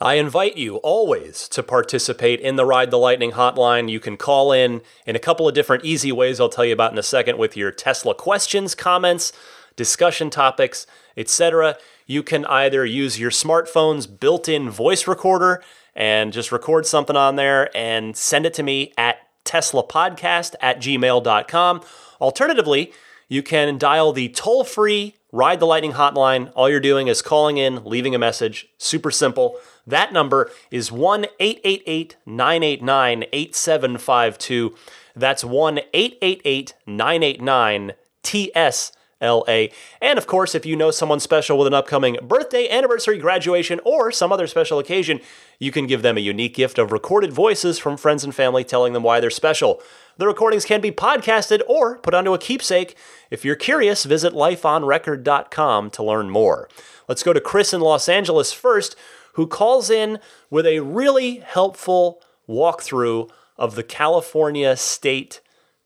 [0.00, 3.90] I invite you always to participate in the Ride the Lightning hotline.
[3.90, 6.92] You can call in in a couple of different easy ways I'll tell you about
[6.92, 9.32] in a second with your Tesla questions, comments,
[9.74, 11.76] discussion topics, etc.
[12.06, 15.64] You can either use your smartphone's built in voice recorder
[15.96, 21.82] and just record something on there and send it to me at teslapodcast at gmail.com.
[22.20, 22.92] Alternatively,
[23.28, 26.50] you can dial the toll free Ride the Lightning hotline.
[26.54, 28.68] All you're doing is calling in, leaving a message.
[28.78, 29.56] Super simple.
[29.86, 34.74] That number is 1 888 989 8752.
[35.14, 39.72] That's 1 888 989 TSLA.
[40.00, 44.10] And of course, if you know someone special with an upcoming birthday, anniversary, graduation, or
[44.10, 45.20] some other special occasion,
[45.58, 48.94] you can give them a unique gift of recorded voices from friends and family telling
[48.94, 49.82] them why they're special.
[50.18, 52.96] The recordings can be podcasted or put onto a keepsake.
[53.30, 56.68] If you're curious, visit lifeonrecord.com to learn more.
[57.08, 58.96] Let's go to Chris in Los Angeles first,
[59.34, 60.18] who calls in
[60.50, 65.40] with a really helpful walkthrough of the California state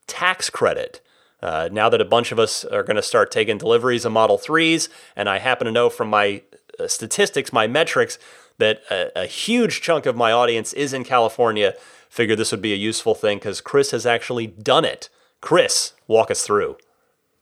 [0.07, 1.03] tax credit.
[1.43, 4.39] Uh, now that a bunch of us are going to start taking deliveries of Model
[4.39, 6.43] 3s, and I happen to know from my
[6.81, 8.19] uh, statistics, my metrics,
[8.59, 11.75] that a, a, huge chunk of my audience is in California,
[12.13, 15.09] figured this would be a useful thing because Chris has actually done it.
[15.41, 16.77] Chris, walk us through.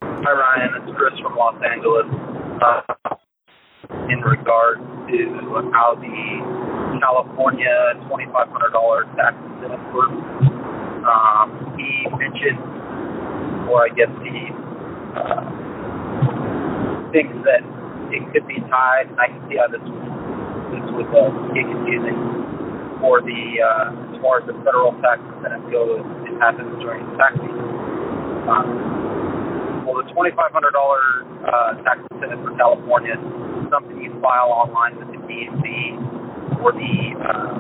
[0.00, 0.70] Hi, Ryan.
[0.78, 2.06] It's Chris from Los Angeles.
[2.62, 3.16] Uh,
[4.08, 4.78] in regard
[5.10, 5.18] to
[5.74, 10.14] how the California $2,500 tax incentive works.
[11.02, 12.62] Um, he mentioned,
[13.66, 14.54] or I guess he
[15.18, 15.50] uh,
[17.10, 17.66] thinks that
[18.14, 19.82] it could be tied, and I can see how this
[20.70, 22.14] this would uh, get confusing
[23.02, 26.04] for the uh, as the federal tax incentive goes.
[26.28, 27.64] It happens during tax season.
[28.44, 35.08] Um, well, the $2,500 uh, tax incentive for California is something you file online with
[35.08, 35.64] the DMV
[36.60, 37.56] for the uh,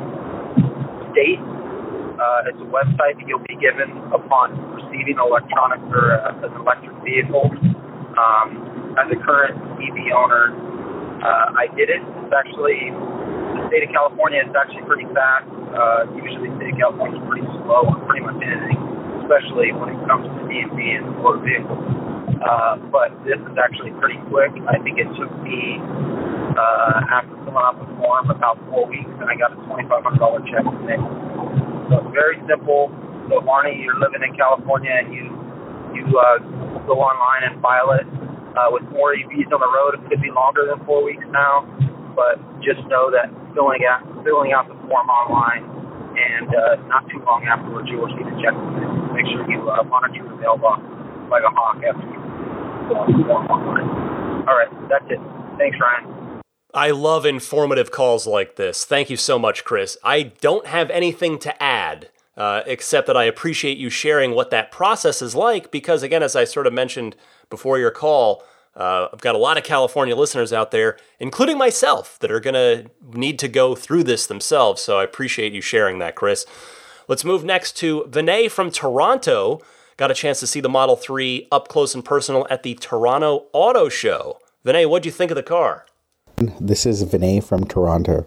[1.16, 1.40] state.
[1.40, 6.92] Uh, it's a website that you'll be given upon receiving electronic or uh, an electric
[7.00, 7.48] vehicle.
[8.20, 10.52] Um, as a current EV owner,
[11.24, 12.02] uh, I did it.
[12.04, 15.48] It's actually the state of California is actually pretty fast.
[15.70, 18.80] Uh, usually, state of California pretty slow on pretty much anything,
[19.22, 21.78] especially when it comes to DMV and motor vehicles.
[22.42, 24.50] Uh, but this is actually pretty quick.
[24.66, 25.78] I think it took me
[26.58, 30.64] uh, after filling out the form about four weeks, and I got a $2,500 check
[30.82, 30.98] today.
[31.86, 32.90] So it's very simple.
[33.30, 35.30] So Barney, you're living in California, and you
[35.94, 36.38] you uh,
[36.86, 38.06] go online and file it.
[38.50, 41.62] Uh, with more EVs on the road, it could be longer than four weeks now,
[42.14, 45.64] but just know that filling out filling out the form online
[46.16, 48.54] and uh, not too long afterwards you'll receive a check.
[49.14, 50.82] Make sure you uh, monitor your mailbox
[51.30, 52.20] like a hawk after you
[52.88, 53.86] fill the online.
[54.48, 55.20] All right, that's it.
[55.58, 56.42] Thanks, Ryan.
[56.72, 58.84] I love informative calls like this.
[58.84, 59.96] Thank you so much, Chris.
[60.04, 62.10] I don't have anything to add.
[62.36, 66.34] Uh, except that I appreciate you sharing what that process is like because, again, as
[66.34, 67.14] I sort of mentioned
[67.50, 68.42] before your call,
[68.76, 72.54] uh, I've got a lot of California listeners out there, including myself, that are going
[72.54, 74.80] to need to go through this themselves.
[74.82, 76.46] So I appreciate you sharing that, Chris.
[77.08, 79.60] Let's move next to Vinay from Toronto.
[79.96, 83.46] Got a chance to see the Model 3 up close and personal at the Toronto
[83.52, 84.38] Auto Show.
[84.64, 85.86] Vinay, what do you think of the car?
[86.60, 88.26] This is Vinay from Toronto.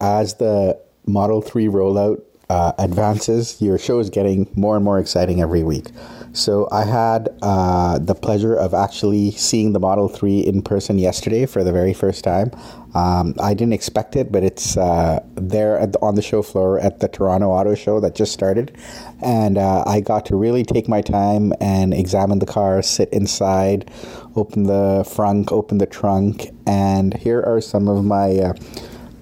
[0.00, 5.40] As the Model 3 rollout uh, advances, your show is getting more and more exciting
[5.40, 5.86] every week.
[6.32, 11.46] So I had uh, the pleasure of actually seeing the Model 3 in person yesterday
[11.46, 12.50] for the very first time.
[12.92, 16.98] Um, I didn't expect it, but it's uh, there the, on the show floor at
[16.98, 18.76] the Toronto Auto Show that just started.
[19.22, 23.88] And uh, I got to really take my time and examine the car, sit inside,
[24.34, 28.54] open the frunk, open the trunk, and here are some of my uh,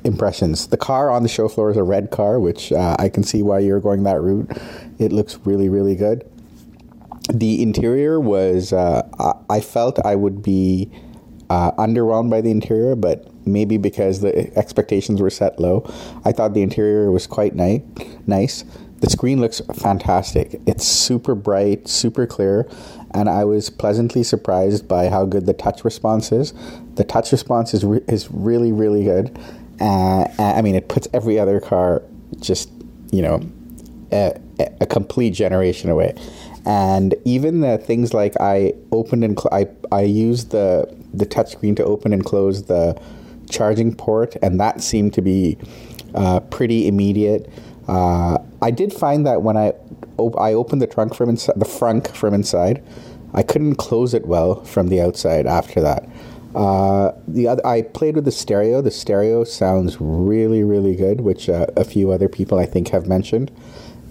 [0.04, 0.68] impressions.
[0.68, 3.42] The car on the show floor is a red car, which uh, I can see
[3.42, 4.50] why you're going that route.
[4.98, 6.28] It looks really, really good.
[7.32, 9.02] The interior was, uh,
[9.50, 10.90] I felt I would be
[11.50, 15.84] uh, underwhelmed by the interior, but maybe because the expectations were set low.
[16.24, 17.82] I thought the interior was quite ni-
[18.26, 18.64] nice.
[19.00, 20.60] The screen looks fantastic.
[20.66, 22.68] It's super bright, super clear,
[23.12, 26.52] and I was pleasantly surprised by how good the touch response is.
[26.94, 29.38] The touch response is, re- is really, really good
[29.80, 32.02] uh, I mean, it puts every other car
[32.40, 32.70] just,
[33.10, 33.40] you know,
[34.12, 34.38] a,
[34.80, 36.14] a complete generation away.
[36.66, 41.76] And even the things like I opened and cl- I I used the the touchscreen
[41.76, 43.00] to open and close the
[43.48, 45.56] charging port, and that seemed to be
[46.14, 47.50] uh, pretty immediate.
[47.86, 49.72] Uh, I did find that when I
[50.18, 52.84] op- I opened the trunk from inside, the frunk from inside,
[53.32, 56.06] I couldn't close it well from the outside after that.
[56.58, 58.82] Uh, the other, I played with the stereo.
[58.82, 63.06] The stereo sounds really, really good, which uh, a few other people I think have
[63.06, 63.52] mentioned.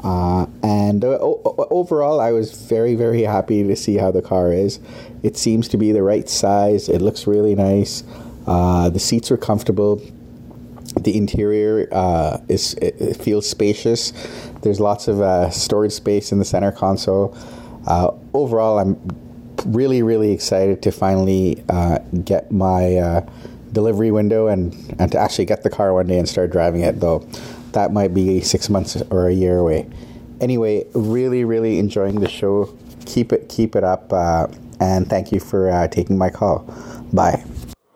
[0.02, 4.54] Uh, and uh, o- overall, I was very, very happy to see how the car
[4.54, 4.80] is.
[5.24, 6.88] It seems to be the right size.
[6.88, 8.06] It looks really nice.
[8.46, 10.02] Uh, the seats are comfortable.
[10.98, 11.90] The interior
[12.48, 14.14] is it, it, feels spacious.
[14.62, 17.38] There's lots of storage space in the center console.
[18.34, 18.96] overall, I'm
[19.66, 23.30] really, really excited to finally uh, get my uh,
[23.72, 27.00] delivery window and, and to actually get the car one day and start driving it,
[27.00, 27.20] though
[27.72, 29.88] that might be six months or a year away.
[30.40, 32.76] Anyway, really, really enjoying the show.
[33.06, 34.48] Keep it, keep it up, uh,
[34.80, 36.60] and thank you for uh, taking my call.
[37.14, 37.44] Bye.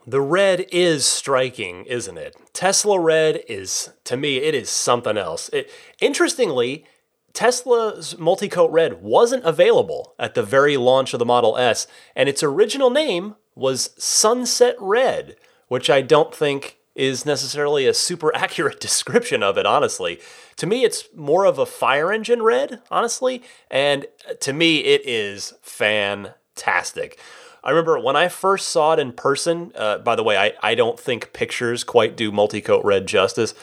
[0.08, 2.36] The red is striking, isn't it?
[2.54, 5.50] Tesla red is, to me, it is something else.
[5.50, 5.70] It,
[6.00, 6.86] interestingly,
[7.34, 12.44] Tesla's multi-coat red wasn't available at the very launch of the Model S, and its
[12.44, 15.36] original name was Sunset Red,
[15.68, 20.20] which I don't think is necessarily a super accurate description of it, honestly.
[20.58, 24.06] To me, it's more of a fire engine red, honestly, and
[24.42, 27.20] to me, it is fantastic.
[27.64, 30.76] I remember when I first saw it in person, uh, by the way, I, I
[30.76, 33.54] don't think pictures quite do multi-coat red justice.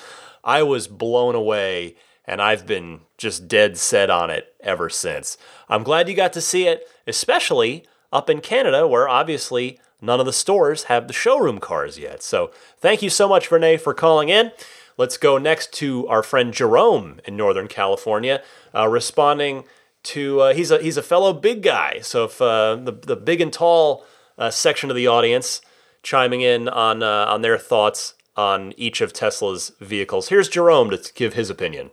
[0.44, 1.96] I was blown away
[2.28, 5.38] and I've been just dead set on it ever since.
[5.68, 10.26] I'm glad you got to see it, especially up in Canada, where obviously none of
[10.26, 12.22] the stores have the showroom cars yet.
[12.22, 14.52] So thank you so much, Vinay, for calling in.
[14.98, 18.42] Let's go next to our friend Jerome in Northern California,
[18.74, 19.64] uh, responding
[20.04, 22.00] to uh, he's a he's a fellow big guy.
[22.02, 24.04] So if uh, the the big and tall
[24.36, 25.62] uh, section of the audience
[26.02, 31.00] chiming in on uh, on their thoughts on each of Tesla's vehicles, here's Jerome to
[31.14, 31.90] give his opinion.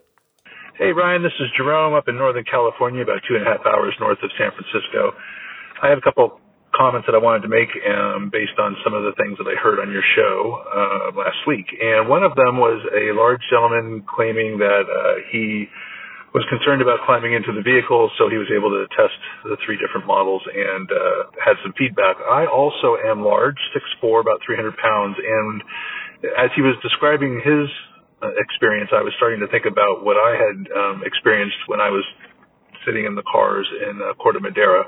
[0.76, 3.96] Hey Ryan, this is Jerome up in Northern California, about two and a half hours
[3.96, 5.16] north of San Francisco.
[5.80, 6.36] I have a couple
[6.76, 9.56] comments that I wanted to make um, based on some of the things that I
[9.56, 10.36] heard on your show
[10.68, 11.64] uh, last week.
[11.80, 15.72] And one of them was a large gentleman claiming that uh, he
[16.36, 19.16] was concerned about climbing into the vehicle, so he was able to test
[19.48, 22.20] the three different models and uh, had some feedback.
[22.20, 23.56] I also am large,
[24.04, 25.64] 6'4", about 300 pounds, and
[26.36, 27.72] as he was describing his
[28.38, 32.04] experience, I was starting to think about what I had um, experienced when I was
[32.86, 34.86] sitting in the cars in uh, Corte Madera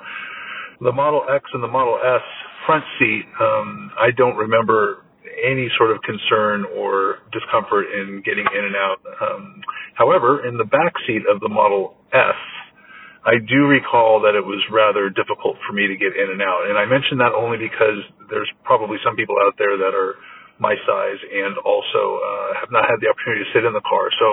[0.81, 2.21] the Model X and the Model S
[2.65, 5.03] front seat, um, I don't remember
[5.37, 8.99] any sort of concern or discomfort in getting in and out.
[9.21, 9.61] Um,
[9.93, 12.37] however, in the back seat of the Model S,
[13.25, 16.69] I do recall that it was rather difficult for me to get in and out.
[16.69, 17.99] And I mention that only because
[18.29, 20.15] there's probably some people out there that are
[20.59, 24.09] my size and also uh, have not had the opportunity to sit in the car.
[24.19, 24.27] So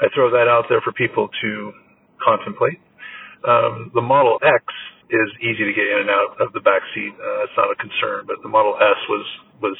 [0.00, 1.50] I throw that out there for people to
[2.22, 2.80] contemplate.
[3.46, 4.64] Um, the Model X
[5.10, 7.12] is easy to get in and out of the back seat.
[7.12, 9.26] Uh, it's not a concern, but the Model S was
[9.62, 9.78] was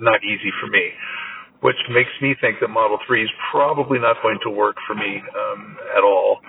[0.00, 0.90] not easy for me,
[1.60, 5.22] which makes me think that Model 3 is probably not going to work for me
[5.22, 6.40] um, at all.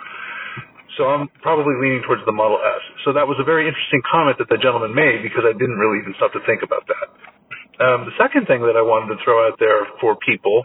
[0.97, 2.81] So I'm probably leaning towards the Model S.
[3.05, 6.01] So that was a very interesting comment that the gentleman made because I didn't really
[6.01, 7.34] even stop to think about that.
[7.75, 10.63] Um, the second thing that I wanted to throw out there for people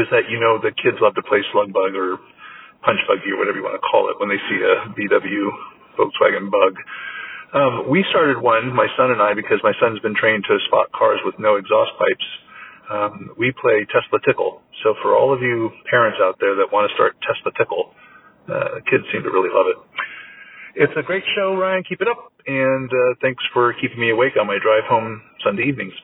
[0.00, 2.16] is that you know the kids love to play slug bug or
[2.84, 5.44] punch buggy or whatever you want to call it when they see a VW
[5.96, 6.76] Volkswagen Bug.
[7.54, 10.90] Um, we started one, my son and I, because my son's been trained to spot
[10.92, 12.28] cars with no exhaust pipes.
[12.90, 14.60] Um, we play Tesla Tickle.
[14.82, 17.94] So for all of you parents out there that want to start Tesla Tickle,
[18.50, 19.78] uh, kids seem to really love it.
[20.74, 21.84] It's a great show, Ryan.
[21.88, 22.32] Keep it up.
[22.46, 25.94] And uh, thanks for keeping me awake on my drive home Sunday evenings.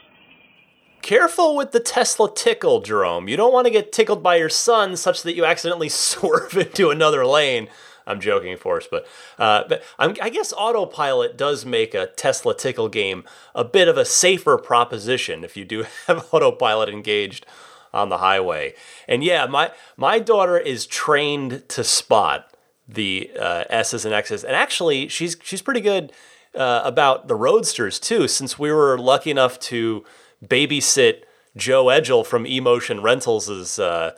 [1.03, 3.29] Careful with the Tesla tickle, Jerome.
[3.29, 6.91] You don't want to get tickled by your son such that you accidentally swerve into
[6.91, 7.69] another lane.
[8.07, 9.07] I'm joking, of course, but
[9.39, 13.25] uh, but I'm, i guess autopilot does make a Tesla tickle game
[13.55, 17.47] a bit of a safer proposition if you do have autopilot engaged
[17.93, 18.75] on the highway.
[19.07, 22.53] And yeah, my my daughter is trained to spot
[22.89, 26.13] the uh, S's and X's, and actually she's she's pretty good
[26.55, 28.27] uh, about the roadsters too.
[28.27, 30.05] Since we were lucky enough to
[30.45, 31.23] babysit
[31.57, 34.13] Joe Edgel from Emotion Rentals' uh,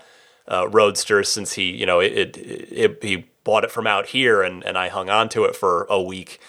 [0.51, 2.37] uh, roadster, since he you know it, it,
[2.73, 5.87] it he bought it from out here and, and I hung on to it for
[5.91, 6.41] a week.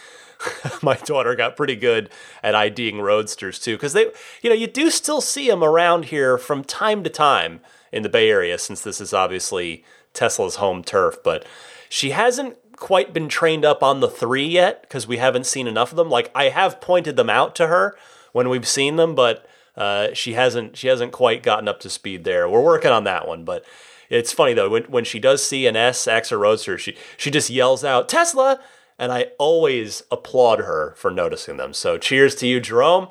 [0.81, 2.09] my daughter got pretty good
[2.41, 4.11] at IDing roadsters too, because they,
[4.41, 7.61] you know, you do still see them around here from time to time
[7.91, 11.17] in the Bay Area, since this is obviously Tesla's home turf.
[11.23, 11.45] But
[11.89, 15.91] she hasn't quite been trained up on the three yet, because we haven't seen enough
[15.91, 16.09] of them.
[16.09, 17.95] Like I have pointed them out to her
[18.31, 22.23] when we've seen them, but uh, she hasn't she hasn't quite gotten up to speed
[22.23, 22.47] there.
[22.47, 23.65] We're working on that one, but
[24.09, 27.31] it's funny though when when she does see an S, X, or Roadster, she she
[27.31, 28.59] just yells out Tesla,
[28.99, 31.73] and I always applaud her for noticing them.
[31.73, 33.07] So cheers to you, Jerome.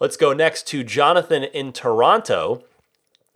[0.00, 2.64] Let's go next to Jonathan in Toronto,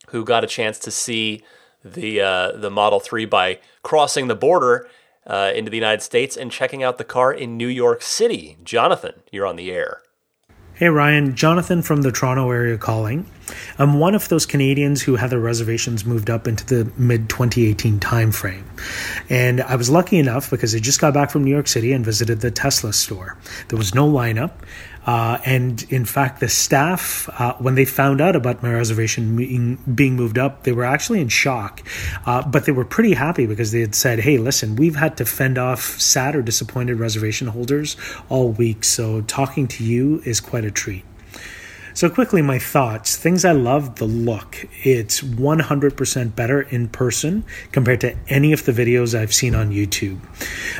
[0.08, 1.42] who got a chance to see
[1.84, 4.88] the uh, the Model Three by crossing the border
[5.26, 8.56] uh, into the United States and checking out the car in New York City.
[8.64, 10.02] Jonathan, you're on the air.
[10.82, 13.24] Hey Ryan, Jonathan from the Toronto area calling.
[13.78, 18.00] I'm one of those Canadians who had their reservations moved up into the mid 2018
[18.00, 18.64] timeframe.
[19.30, 22.04] And I was lucky enough because I just got back from New York City and
[22.04, 23.36] visited the Tesla store.
[23.68, 24.54] There was no lineup.
[25.06, 29.76] Uh, and in fact, the staff, uh, when they found out about my reservation being,
[29.94, 31.82] being moved up, they were actually in shock.
[32.24, 35.24] Uh, but they were pretty happy because they had said, hey, listen, we've had to
[35.24, 37.96] fend off sad or disappointed reservation holders
[38.28, 38.84] all week.
[38.84, 41.04] So talking to you is quite a treat.
[41.94, 43.16] So, quickly, my thoughts.
[43.16, 44.66] Things I love the look.
[44.82, 50.18] It's 100% better in person compared to any of the videos I've seen on YouTube.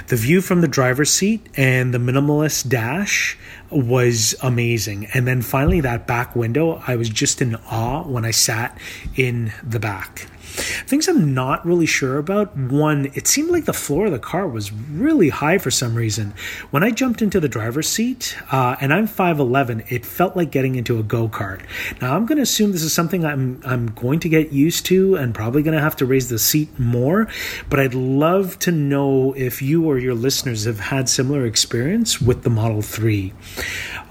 [0.07, 3.37] The view from the driver's seat and the minimalist dash
[3.73, 5.07] was amazing.
[5.14, 8.79] And then finally, that back window, I was just in awe when I sat
[9.16, 10.29] in the back.
[10.53, 12.57] Things I'm not really sure about.
[12.57, 16.34] One, it seemed like the floor of the car was really high for some reason.
[16.70, 20.74] When I jumped into the driver's seat, uh, and I'm 5'11, it felt like getting
[20.74, 21.62] into a go kart.
[22.00, 25.16] Now, I'm going to assume this is something I'm, I'm going to get used to
[25.16, 27.28] and probably going to have to raise the seat more,
[27.68, 32.42] but I'd love to know if you or your listeners have had similar experience with
[32.42, 33.32] the Model 3.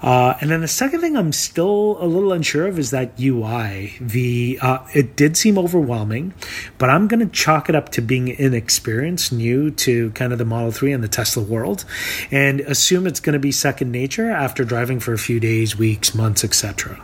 [0.02, 3.94] Uh, and then the second thing I'm still a little unsure of is that UI.
[4.00, 6.31] The uh, it did seem overwhelming,
[6.78, 10.44] but I'm going to chalk it up to being inexperienced, new to kind of the
[10.44, 11.84] Model Three and the Tesla world,
[12.30, 16.14] and assume it's going to be second nature after driving for a few days, weeks,
[16.14, 17.00] months, etc.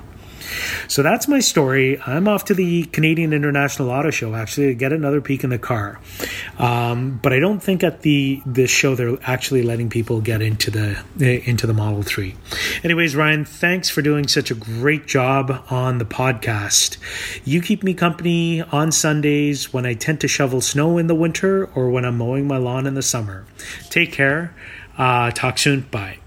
[0.88, 2.00] So that's my story.
[2.00, 5.58] I'm off to the Canadian International Auto Show actually to get another peek in the
[5.58, 6.00] car.
[6.58, 10.70] Um, but I don't think at the this show they're actually letting people get into
[10.70, 12.34] the into the Model 3.
[12.84, 16.96] Anyways, Ryan, thanks for doing such a great job on the podcast.
[17.44, 21.66] You keep me company on Sundays when I tend to shovel snow in the winter
[21.74, 23.46] or when I'm mowing my lawn in the summer.
[23.90, 24.54] Take care.
[24.96, 25.82] Uh, talk soon.
[25.82, 26.18] Bye.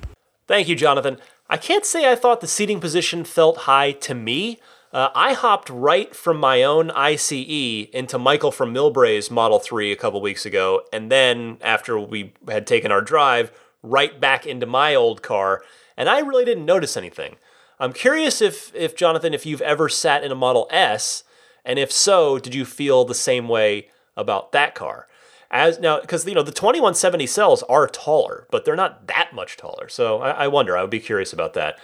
[0.47, 1.17] Thank you, Jonathan.
[1.51, 4.57] I can't say I thought the seating position felt high to me.
[4.93, 9.97] Uh, I hopped right from my own ICE into Michael from Millbrae's Model 3 a
[9.97, 13.51] couple weeks ago, and then after we had taken our drive,
[13.83, 15.61] right back into my old car,
[15.97, 17.35] and I really didn't notice anything.
[17.81, 21.25] I'm curious if, if Jonathan, if you've ever sat in a Model S,
[21.65, 25.09] and if so, did you feel the same way about that car?
[25.51, 29.57] As now, because you know the 2170 cells are taller, but they're not that much
[29.57, 29.89] taller.
[29.89, 30.77] So I, I wonder.
[30.77, 31.77] I would be curious about that.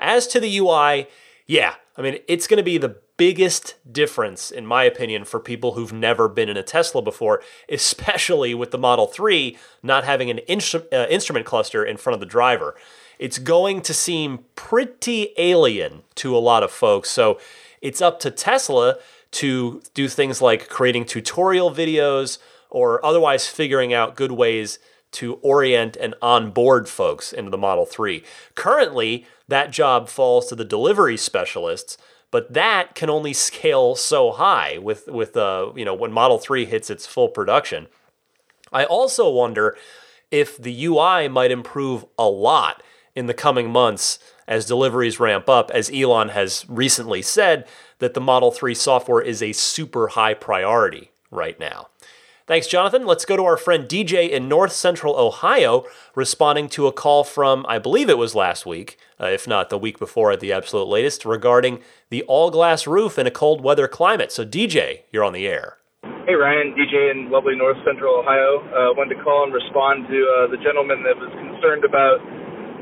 [0.00, 1.06] As to the UI,
[1.46, 5.74] yeah, I mean it's going to be the biggest difference, in my opinion, for people
[5.74, 10.40] who've never been in a Tesla before, especially with the Model 3 not having an
[10.48, 12.74] instru- uh, instrument cluster in front of the driver.
[13.18, 17.10] It's going to seem pretty alien to a lot of folks.
[17.10, 17.38] So
[17.82, 18.96] it's up to Tesla
[19.32, 22.38] to do things like creating tutorial videos,
[22.70, 24.78] or otherwise figuring out good ways
[25.12, 28.22] to orient and onboard folks into the Model 3.
[28.54, 31.98] Currently, that job falls to the delivery specialists,
[32.30, 36.64] but that can only scale so high with with uh, you know when Model 3
[36.64, 37.88] hits its full production.
[38.72, 39.76] I also wonder
[40.30, 42.82] if the UI might improve a lot
[43.16, 47.66] in the coming months as deliveries ramp up, as Elon has recently said
[47.98, 51.88] that the Model 3 software is a super high priority right now.
[52.50, 53.06] Thanks, Jonathan.
[53.06, 55.86] Let's go to our friend DJ in North Central Ohio,
[56.18, 59.78] responding to a call from, I believe it was last week, uh, if not the
[59.78, 61.78] week before at the absolute latest, regarding
[62.10, 64.32] the all glass roof in a cold weather climate.
[64.32, 65.78] So, DJ, you're on the air.
[66.26, 68.58] Hey, Ryan, DJ in lovely North Central Ohio.
[68.74, 72.18] Uh, wanted to call and respond to uh, the gentleman that was concerned about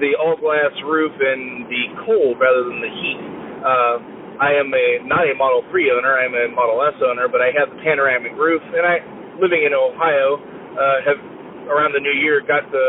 [0.01, 3.21] the all glass roof and the cold rather than the heat.
[3.61, 4.01] Uh,
[4.41, 7.53] I am a not a Model 3 owner, I'm a Model S owner, but I
[7.53, 11.21] have the panoramic roof, and I living in Ohio, uh, have
[11.71, 12.85] around the new year got to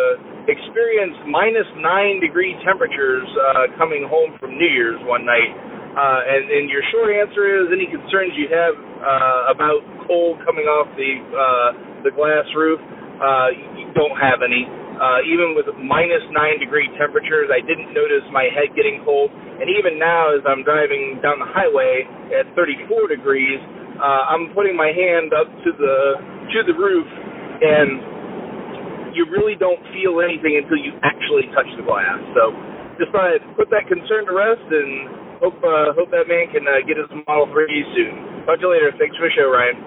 [0.50, 5.52] experience minus nine degree temperatures uh, coming home from New Year's one night.
[5.90, 10.70] Uh, and, and your short answer is any concerns you have uh, about cold coming
[10.70, 11.70] off the uh,
[12.08, 12.80] the glass roof,
[13.20, 14.64] uh, you don't have any.
[15.00, 19.32] Uh, even with minus nine degree temperatures, I didn't notice my head getting cold.
[19.32, 22.04] And even now, as I'm driving down the highway
[22.36, 23.60] at 34 degrees,
[24.00, 25.96] uh, I'm putting my hand up to the
[26.54, 27.08] to the roof,
[27.62, 32.20] and you really don't feel anything until you actually touch the glass.
[32.34, 32.54] So
[32.98, 36.86] just thought put that concern to rest, and hope uh, hope that man can uh,
[36.86, 38.46] get his Model 3 soon.
[38.46, 38.92] Talk to you later.
[38.98, 39.78] Thanks for the show, Ryan.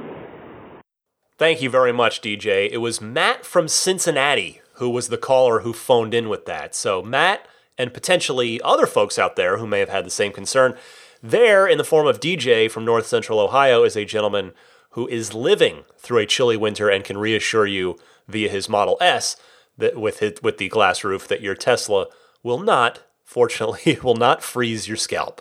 [1.38, 2.70] Thank you very much, DJ.
[2.70, 6.74] It was Matt from Cincinnati who was the caller who phoned in with that.
[6.74, 7.46] So, Matt
[7.78, 10.76] and potentially other folks out there who may have had the same concern,
[11.22, 14.52] there in the form of DJ from North Central Ohio is a gentleman
[14.92, 19.36] who is living through a chilly winter and can reassure you via his Model S
[19.76, 22.06] that with his, with the glass roof that your Tesla
[22.42, 25.40] will not, fortunately, will not freeze your scalp.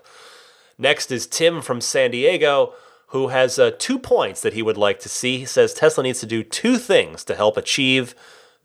[0.77, 2.73] Next is Tim from San Diego,
[3.07, 5.39] who has uh, two points that he would like to see.
[5.39, 8.15] He says Tesla needs to do two things to help achieve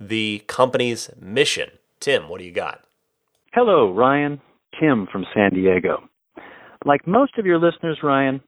[0.00, 1.70] the company's mission.
[2.00, 2.84] Tim, what do you got?
[3.52, 4.40] Hello, Ryan.
[4.78, 6.08] Tim from San Diego.
[6.84, 8.40] Like most of your listeners, Ryan,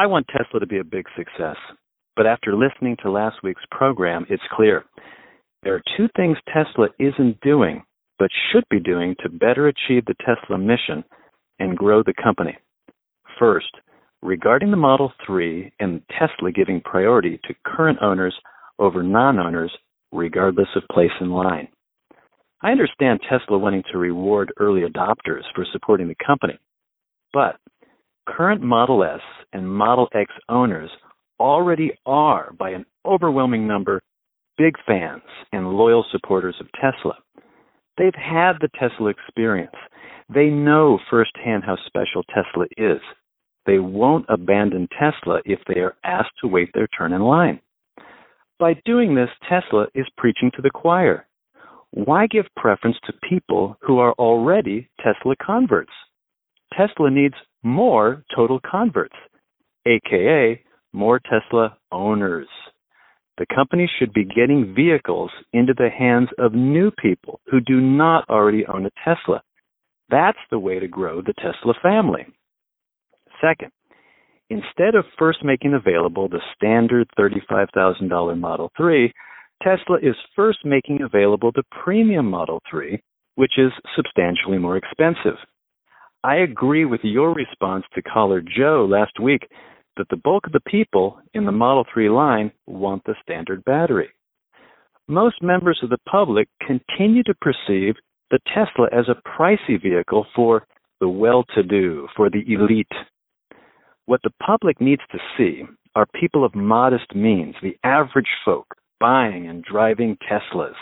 [0.00, 1.56] I want Tesla to be a big success.
[2.16, 4.86] But after listening to last week's program, it's clear
[5.62, 7.82] there are two things Tesla isn't doing,
[8.18, 11.04] but should be doing to better achieve the Tesla mission
[11.58, 12.56] and grow the company.
[13.38, 13.68] First,
[14.22, 18.34] regarding the Model 3 and Tesla giving priority to current owners
[18.78, 19.72] over non owners,
[20.12, 21.68] regardless of place in line.
[22.62, 26.58] I understand Tesla wanting to reward early adopters for supporting the company,
[27.34, 27.56] but
[28.36, 29.20] current Model S
[29.52, 30.90] and Model X owners
[31.38, 34.02] already are, by an overwhelming number,
[34.58, 35.22] big fans
[35.52, 37.16] and loyal supporters of Tesla.
[37.96, 39.74] They've had the Tesla experience.
[40.32, 43.00] They know firsthand how special Tesla is.
[43.66, 47.60] They won't abandon Tesla if they are asked to wait their turn in line.
[48.58, 51.26] By doing this, Tesla is preaching to the choir.
[51.92, 55.92] why give preference to people who are already Tesla converts?
[56.76, 59.16] Tesla needs more total converts,
[59.86, 62.48] aka more Tesla owners.
[63.38, 68.28] The company should be getting vehicles into the hands of new people who do not
[68.28, 69.42] already own a Tesla.
[70.10, 72.26] That's the way to grow the Tesla family.
[73.40, 73.70] Second,
[74.50, 79.12] instead of first making available the standard $35,000 Model 3,
[79.62, 83.00] Tesla is first making available the premium Model 3,
[83.36, 85.38] which is substantially more expensive.
[86.22, 89.48] I agree with your response to caller Joe last week
[89.96, 94.10] that the bulk of the people in the Model 3 line want the standard battery.
[95.08, 97.94] Most members of the public continue to perceive
[98.30, 100.66] the Tesla as a pricey vehicle for
[101.00, 102.86] the well to do, for the elite.
[104.04, 105.62] What the public needs to see
[105.94, 108.66] are people of modest means, the average folk,
[109.00, 110.74] buying and driving Teslas.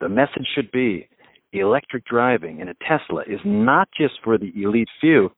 [0.00, 1.08] The message should be
[1.52, 5.30] electric driving in a Tesla is not just for the elite few,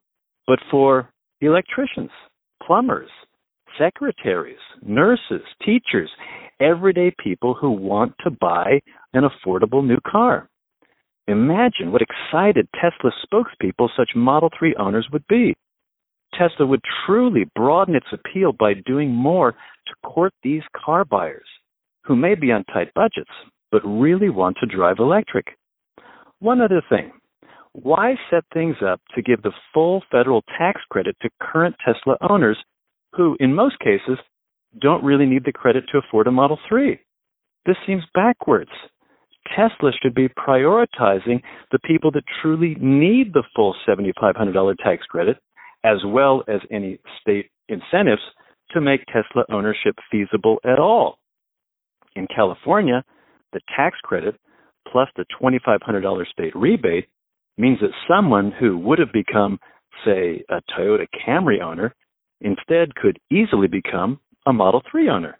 [0.46, 1.10] but for
[1.40, 2.10] electricians,
[2.64, 3.10] plumbers,
[3.78, 6.10] secretaries, nurses, teachers,
[6.60, 8.80] everyday people who want to buy
[9.14, 10.48] an affordable new car.
[11.28, 15.54] Imagine what excited Tesla spokespeople such Model 3 owners would be.
[16.34, 21.46] Tesla would truly broaden its appeal by doing more to court these car buyers
[22.04, 23.30] who may be on tight budgets
[23.70, 25.56] but really want to drive electric.
[26.42, 27.12] One other thing
[27.72, 32.58] why set things up to give the full federal tax credit to current Tesla owners
[33.14, 34.18] who, in most cases,
[34.80, 36.98] don't really need the credit to afford a Model 3?
[37.64, 38.72] This seems backwards.
[39.56, 41.40] Tesla should be prioritizing
[41.70, 45.38] the people that truly need the full $7,500 tax credit,
[45.84, 48.22] as well as any state incentives
[48.72, 51.18] to make Tesla ownership feasible at all.
[52.16, 53.04] In California,
[53.52, 54.34] the tax credit
[54.90, 57.08] plus the $2,500 state rebate
[57.56, 59.58] means that someone who would have become,
[60.04, 61.94] say, a Toyota Camry owner
[62.40, 65.38] instead could easily become a Model 3 owner.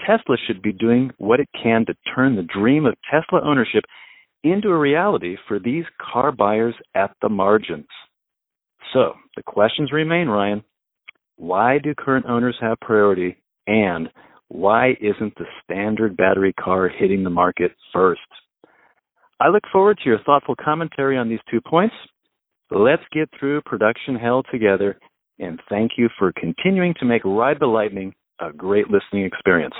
[0.00, 3.84] Tesla should be doing what it can to turn the dream of Tesla ownership
[4.42, 7.86] into a reality for these car buyers at the margins.
[8.92, 10.64] So the questions remain, Ryan.
[11.36, 13.36] Why do current owners have priority?
[13.66, 14.08] And
[14.48, 18.20] why isn't the standard battery car hitting the market first?
[19.42, 21.96] I look forward to your thoughtful commentary on these two points.
[22.70, 25.00] Let's get through production hell together,
[25.40, 29.74] and thank you for continuing to make Ride the Lightning a great listening experience.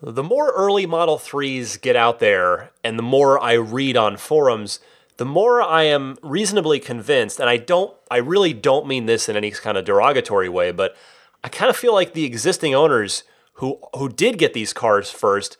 [0.00, 4.78] The more early Model 3s get out there, and the more I read on forums,
[5.16, 9.36] the more I am reasonably convinced, and I don't, I really don't mean this in
[9.36, 10.94] any kind of derogatory way, but
[11.42, 13.24] I kind of feel like the existing owners
[13.54, 15.56] who who did get these cars first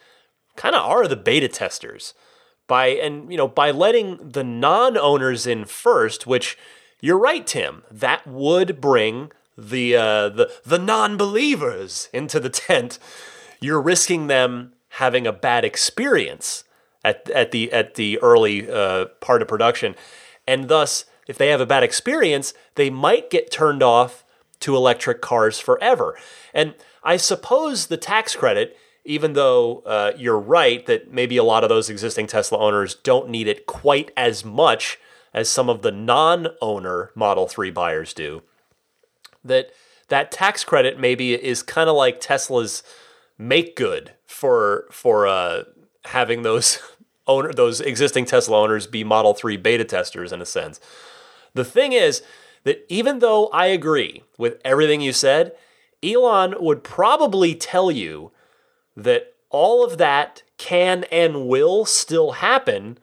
[0.54, 2.14] kind of are the beta testers
[2.68, 6.56] by and you know by letting the non-owners in first which
[7.00, 12.98] you're right tim that would bring the uh, the the non-believers into the tent.
[13.60, 16.64] You're risking them having a bad experience
[17.04, 19.96] at at the at the early uh, part of production.
[20.46, 24.24] And thus if they have a bad experience they might get turned off
[24.60, 26.16] to electric cars forever.
[26.54, 28.76] And i suppose the tax credit
[29.09, 33.30] even though uh, you're right that maybe a lot of those existing Tesla owners don't
[33.30, 34.98] need it quite as much
[35.32, 38.42] as some of the non-owner Model 3 buyers do,
[39.42, 39.70] that
[40.09, 42.82] that tax credit maybe is kind of like Tesla's
[43.38, 45.64] make good for for uh,
[46.04, 46.78] having those
[47.26, 50.80] owner those existing Tesla owners be Model 3 beta testers in a sense.
[51.54, 52.22] The thing is
[52.64, 55.52] that even though I agree with everything you said,
[56.02, 58.32] Elon would probably tell you
[58.99, 62.99] that all of that can and will still happen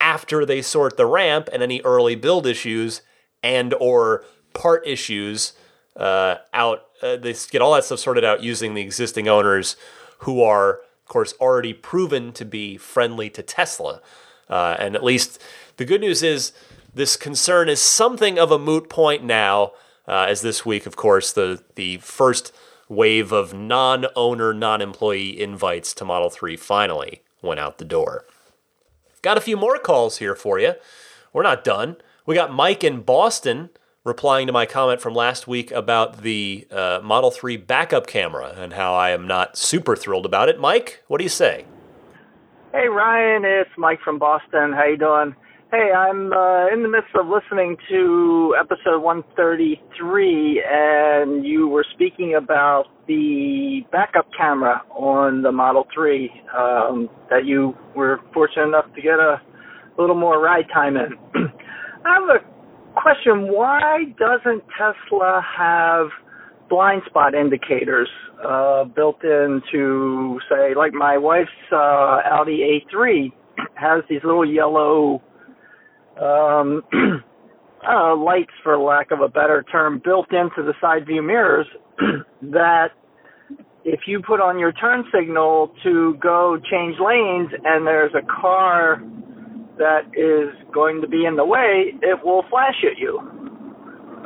[0.00, 3.02] after they sort the ramp and any early build issues
[3.42, 4.24] and or
[4.54, 5.52] part issues
[5.96, 6.86] uh, out.
[7.02, 9.76] Uh, they get all that stuff sorted out using the existing owners
[10.20, 14.00] who are, of course, already proven to be friendly to Tesla.
[14.48, 15.42] Uh, and at least
[15.76, 16.52] the good news is
[16.94, 19.72] this concern is something of a moot point now,
[20.08, 22.52] uh, as this week, of course, the the first
[22.88, 28.24] wave of non owner, non employee invites to Model 3 finally went out the door.
[29.22, 30.74] Got a few more calls here for you.
[31.32, 31.96] We're not done.
[32.24, 33.70] We got Mike in Boston
[34.04, 38.72] replying to my comment from last week about the uh, Model 3 backup camera and
[38.72, 40.60] how I am not super thrilled about it.
[40.60, 41.64] Mike, what do you say?
[42.72, 44.72] Hey Ryan, it's Mike from Boston.
[44.72, 45.34] How you doing?
[45.72, 52.36] Hey, I'm uh, in the midst of listening to episode 133, and you were speaking
[52.36, 59.02] about the backup camera on the Model 3 um, that you were fortunate enough to
[59.02, 59.42] get a
[59.98, 61.10] little more ride time in.
[62.04, 63.52] I have a question.
[63.52, 66.06] Why doesn't Tesla have
[66.68, 68.08] blind spot indicators
[68.46, 73.32] uh, built into, say, like my wife's uh, Audi A3
[73.74, 75.20] has these little yellow
[76.20, 76.82] um,
[77.88, 81.66] uh, lights, for lack of a better term, built into the side view mirrors
[82.42, 82.88] that
[83.84, 89.00] if you put on your turn signal to go change lanes and there's a car
[89.78, 93.18] that is going to be in the way, it will flash at you.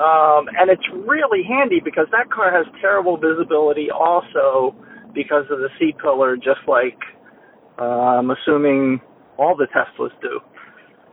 [0.00, 4.74] Um, and it's really handy because that car has terrible visibility also
[5.14, 6.96] because of the C pillar, just like
[7.78, 9.00] uh, I'm assuming
[9.36, 10.40] all the Teslas do.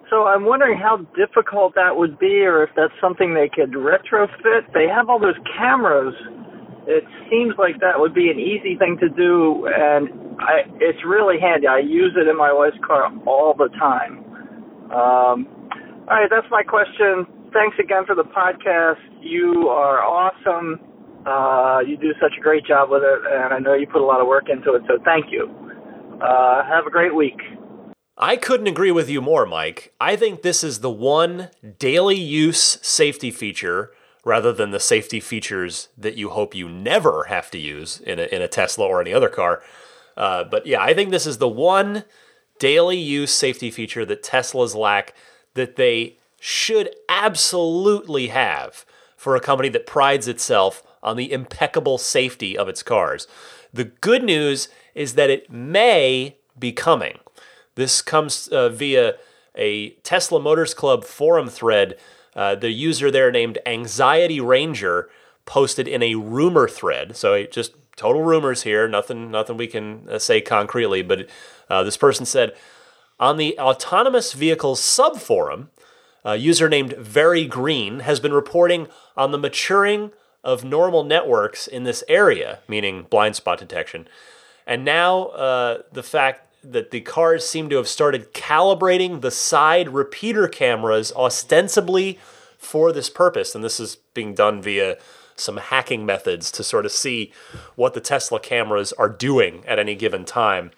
[0.10, 4.72] So I'm wondering how difficult that would be, or if that's something they could retrofit.
[4.74, 6.16] They have all those cameras.
[6.88, 10.08] It seems like that would be an easy thing to do, and
[10.40, 11.68] I, it's really handy.
[11.68, 14.24] I use it in my wife's car all the time.
[14.88, 15.48] Um,
[16.08, 17.28] all right, that's my question.
[17.52, 19.04] Thanks again for the podcast.
[19.20, 20.80] You are awesome.
[21.28, 24.06] Uh, you do such a great job with it, and I know you put a
[24.06, 25.52] lot of work into it, so thank you.
[26.24, 27.36] Uh, have a great week.
[28.20, 29.94] I couldn't agree with you more, Mike.
[30.02, 33.92] I think this is the one daily use safety feature
[34.26, 38.24] rather than the safety features that you hope you never have to use in a,
[38.24, 39.62] in a Tesla or any other car.
[40.18, 42.06] Uh, but yeah, I think this is the one
[42.58, 45.14] daily use safety feature that Teslas lack
[45.54, 48.84] that they should absolutely have
[49.16, 53.28] for a company that prides itself on the impeccable safety of its cars.
[53.72, 57.20] The good news is that it may be coming.
[57.78, 59.16] This comes uh, via
[59.56, 61.98] a Tesla Motors Club forum thread.
[62.36, 65.10] Uh, the user there named Anxiety Ranger
[65.46, 67.16] posted in a rumor thread.
[67.16, 71.04] So just total rumors here, nothing, nothing we can uh, say concretely.
[71.04, 71.30] But
[71.70, 72.56] uh, this person said
[73.20, 75.70] on the autonomous vehicles sub forum,
[76.26, 80.12] a user named Very Green has been reporting on the maturing
[80.44, 84.08] of neural networks in this area, meaning blind spot detection.
[84.66, 89.90] And now uh, the fact that the cars seem to have started calibrating the side
[89.90, 92.20] repeater cameras ostensibly
[92.58, 93.56] for this purpose.
[93.56, 94.98] And this is being done via
[95.36, 97.32] some hacking methods to sort of see
[97.76, 100.72] what the Tesla cameras are doing at any given time.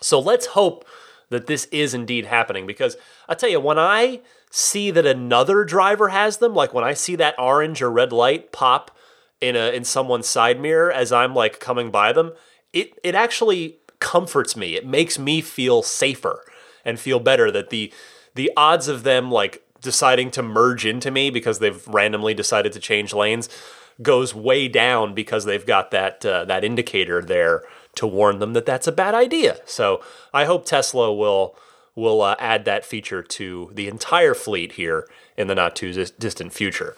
[0.00, 0.84] So let's hope
[1.30, 2.96] that this is indeed happening because
[3.28, 7.16] I tell you, when I see that another driver has them, like when I see
[7.16, 8.96] that orange or red light pop
[9.40, 12.32] in a in someone's side mirror as I'm like coming by them,
[12.72, 14.76] it it actually comforts me.
[14.76, 16.44] It makes me feel safer
[16.84, 17.92] and feel better that the
[18.34, 22.80] the odds of them like deciding to merge into me because they've randomly decided to
[22.80, 23.48] change lanes
[24.00, 27.62] goes way down because they've got that uh, that indicator there
[27.94, 29.58] to warn them that that's a bad idea.
[29.64, 30.00] So
[30.32, 31.56] I hope Tesla will
[31.94, 36.52] will uh, add that feature to the entire fleet here in the not too distant
[36.52, 36.96] future.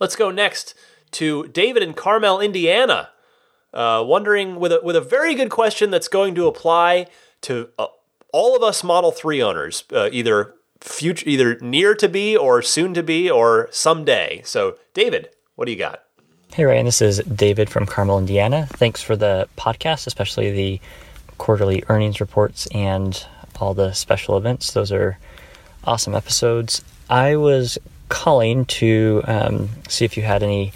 [0.00, 0.74] Let's go next
[1.12, 3.10] to David in Carmel, Indiana.
[3.72, 7.06] Uh, wondering with a, with a very good question that's going to apply
[7.40, 7.86] to uh,
[8.32, 12.92] all of us Model 3 owners, uh, either future, either near to be or soon
[12.94, 14.42] to be or someday.
[14.44, 16.02] So, David, what do you got?
[16.52, 18.66] Hey, Ryan, this is David from Carmel, Indiana.
[18.72, 20.80] Thanks for the podcast, especially the
[21.38, 23.24] quarterly earnings reports and
[23.58, 24.72] all the special events.
[24.72, 25.18] Those are
[25.84, 26.82] awesome episodes.
[27.08, 30.72] I was calling to um, see if you had any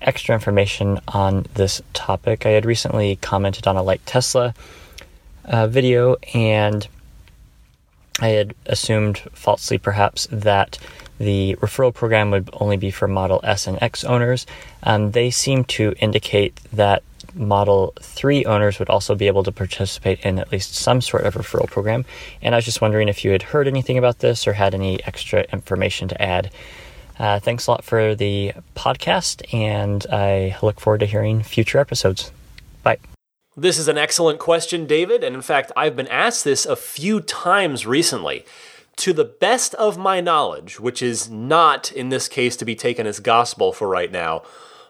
[0.00, 2.46] extra information on this topic.
[2.46, 4.54] I had recently commented on a Like Tesla
[5.44, 6.86] uh, video, and
[8.20, 10.78] I had assumed falsely perhaps that
[11.18, 14.46] the referral program would only be for Model S and X owners.
[14.82, 17.02] Um, they seem to indicate that
[17.34, 21.34] Model 3 owners would also be able to participate in at least some sort of
[21.34, 22.04] referral program.
[22.42, 25.04] And I was just wondering if you had heard anything about this or had any
[25.04, 26.50] extra information to add.
[27.20, 32.32] Uh, thanks a lot for the podcast, and I look forward to hearing future episodes.
[32.82, 32.96] Bye.
[33.54, 35.22] This is an excellent question, David.
[35.22, 38.46] And in fact, I've been asked this a few times recently.
[38.96, 43.06] To the best of my knowledge, which is not in this case to be taken
[43.06, 44.42] as gospel for right now,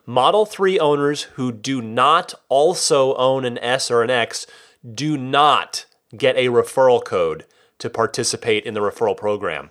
[0.07, 4.47] Model 3 owners who do not also own an S or an X
[4.95, 5.85] do not
[6.16, 7.45] get a referral code
[7.78, 9.70] to participate in the referral program.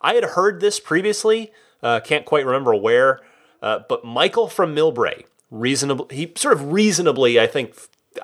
[0.00, 3.20] I had heard this previously, uh, can't quite remember where,
[3.60, 7.74] uh, but Michael from Millbrae, reasonable, he sort of reasonably, I think,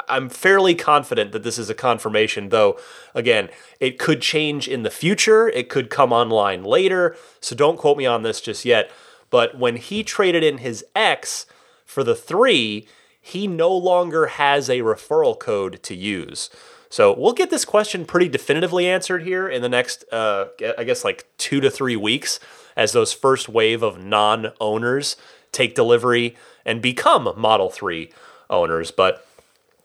[0.08, 2.78] I'm fairly confident that this is a confirmation, though,
[3.14, 3.48] again,
[3.80, 5.48] it could change in the future.
[5.48, 7.16] It could come online later.
[7.40, 8.90] So don't quote me on this just yet.
[9.30, 11.46] But when he traded in his X
[11.84, 12.86] for the 3,
[13.20, 16.50] he no longer has a referral code to use.
[16.90, 20.46] So we'll get this question pretty definitively answered here in the next, uh,
[20.78, 22.40] I guess, like two to three weeks
[22.78, 25.16] as those first wave of non owners
[25.50, 28.10] take delivery and become Model 3
[28.48, 28.92] owners.
[28.92, 29.26] But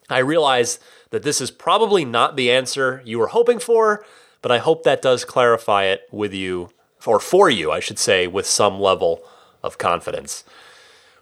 [0.10, 0.80] I realize
[1.10, 4.06] that this is probably not the answer you were hoping for,
[4.44, 6.70] but I hope that does clarify it with you,
[7.06, 9.24] or for you, I should say, with some level
[9.64, 10.44] of confidence.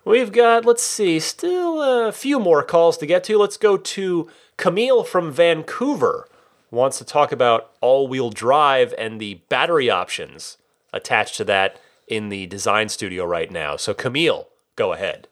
[0.03, 3.37] We've got, let's see, still a few more calls to get to.
[3.37, 6.27] Let's go to Camille from Vancouver.
[6.69, 10.57] Wants to talk about all wheel drive and the battery options
[10.93, 13.77] attached to that in the design studio right now.
[13.77, 15.27] So, Camille, go ahead.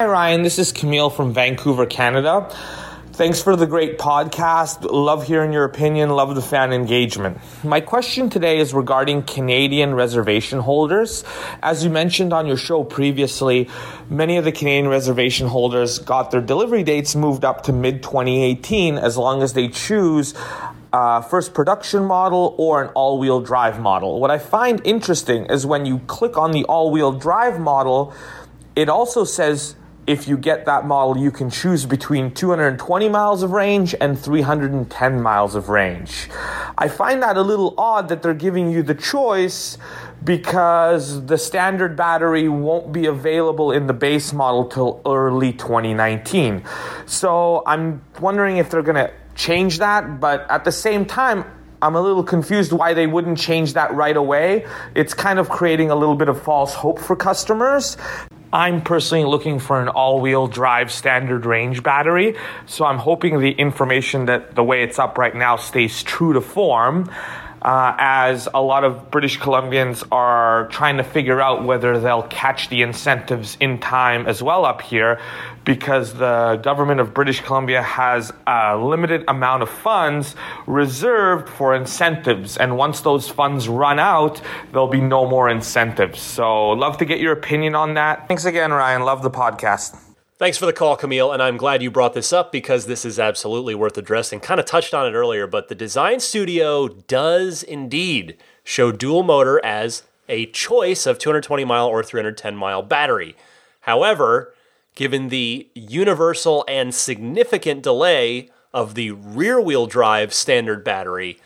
[0.00, 0.42] Hi, Ryan.
[0.42, 2.48] This is Camille from Vancouver, Canada.
[3.14, 4.82] Thanks for the great podcast.
[4.90, 6.10] Love hearing your opinion.
[6.10, 7.38] Love the fan engagement.
[7.62, 11.22] My question today is regarding Canadian reservation holders.
[11.62, 13.70] As you mentioned on your show previously,
[14.10, 18.98] many of the Canadian reservation holders got their delivery dates moved up to mid 2018
[18.98, 20.34] as long as they choose
[20.94, 24.20] uh, first production model or an all wheel drive model.
[24.20, 28.14] What I find interesting is when you click on the all wheel drive model,
[28.76, 29.74] it also says
[30.06, 35.20] if you get that model, you can choose between 220 miles of range and 310
[35.20, 36.28] miles of range.
[36.78, 39.78] I find that a little odd that they're giving you the choice
[40.22, 46.62] because the standard battery won't be available in the base model till early 2019.
[47.06, 51.44] So I'm wondering if they're going to change that, but at the same time,
[51.82, 54.66] I'm a little confused why they wouldn't change that right away.
[54.94, 57.96] It's kind of creating a little bit of false hope for customers.
[58.54, 63.50] I'm personally looking for an all wheel drive standard range battery, so I'm hoping the
[63.50, 67.10] information that the way it's up right now stays true to form.
[67.64, 72.68] Uh, as a lot of British Columbians are trying to figure out whether they'll catch
[72.68, 75.18] the incentives in time as well up here,
[75.64, 80.36] because the government of British Columbia has a limited amount of funds
[80.66, 82.58] reserved for incentives.
[82.58, 84.42] And once those funds run out,
[84.72, 86.20] there'll be no more incentives.
[86.20, 88.28] So, love to get your opinion on that.
[88.28, 89.02] Thanks again, Ryan.
[89.04, 90.13] Love the podcast.
[90.36, 93.20] Thanks for the call, Camille, and I'm glad you brought this up because this is
[93.20, 94.40] absolutely worth addressing.
[94.40, 99.64] Kind of touched on it earlier, but the design studio does indeed show dual motor
[99.64, 103.36] as a choice of 220 mile or 310 mile battery.
[103.82, 104.52] However,
[104.96, 111.38] given the universal and significant delay of the rear wheel drive standard battery,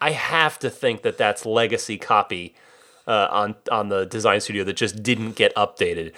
[0.00, 2.54] I have to think that that's legacy copy
[3.06, 6.14] uh, on on the design studio that just didn't get updated.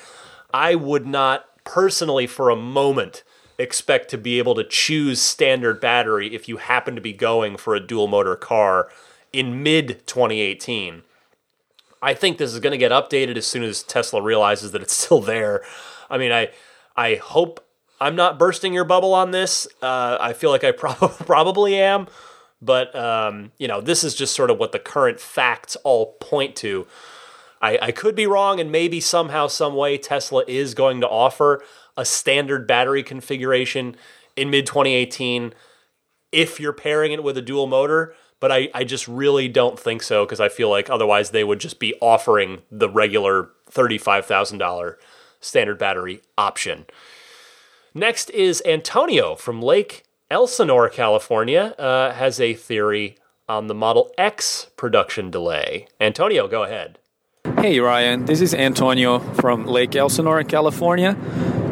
[0.55, 3.23] I would not personally for a moment
[3.59, 7.75] expect to be able to choose standard battery if you happen to be going for
[7.75, 8.89] a dual motor car
[9.33, 11.03] in mid 2018.
[12.03, 14.93] I think this is going to get updated as soon as Tesla realizes that it's
[15.05, 15.63] still there.
[16.11, 16.51] I mean, I
[16.97, 17.65] I hope
[18.01, 19.67] I'm not bursting your bubble on this.
[19.81, 22.09] Uh, I feel like I prob- probably am,
[22.61, 26.57] but um, you know, this is just sort of what the current facts all point
[26.57, 26.87] to.
[27.63, 31.63] I, I could be wrong, and maybe somehow, some way, Tesla is going to offer
[31.97, 33.97] a standard battery configuration
[34.37, 35.55] in mid 2018
[36.33, 38.15] if you're pairing it with a dual motor.
[38.41, 41.61] But I, I just really don't think so because I feel like otherwise they would
[41.61, 44.97] just be offering the regular $35,000
[45.41, 46.87] standard battery option.
[47.95, 53.17] Next is Antonio from Lake Elsinore, California, uh, has a theory
[53.49, 55.87] on the Model X production delay.
[56.01, 56.99] Antonio, go ahead.
[57.45, 61.16] Hey Ryan, this is Antonio from Lake Elsinore, California.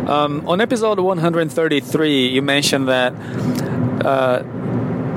[0.09, 3.13] Um, on episode 133, you mentioned that
[4.05, 4.43] uh,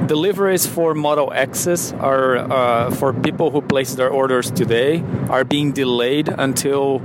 [0.05, 5.71] deliveries for Model X's are uh, for people who place their orders today are being
[5.71, 7.01] delayed until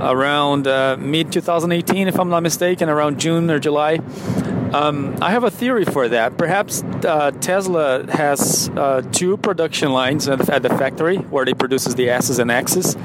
[0.00, 3.98] around uh, mid 2018, if I'm not mistaken, around June or July.
[4.74, 6.36] Um, I have a theory for that.
[6.36, 12.10] Perhaps uh, Tesla has uh, two production lines at, the factory where they produces the
[12.10, 12.96] S's and X's.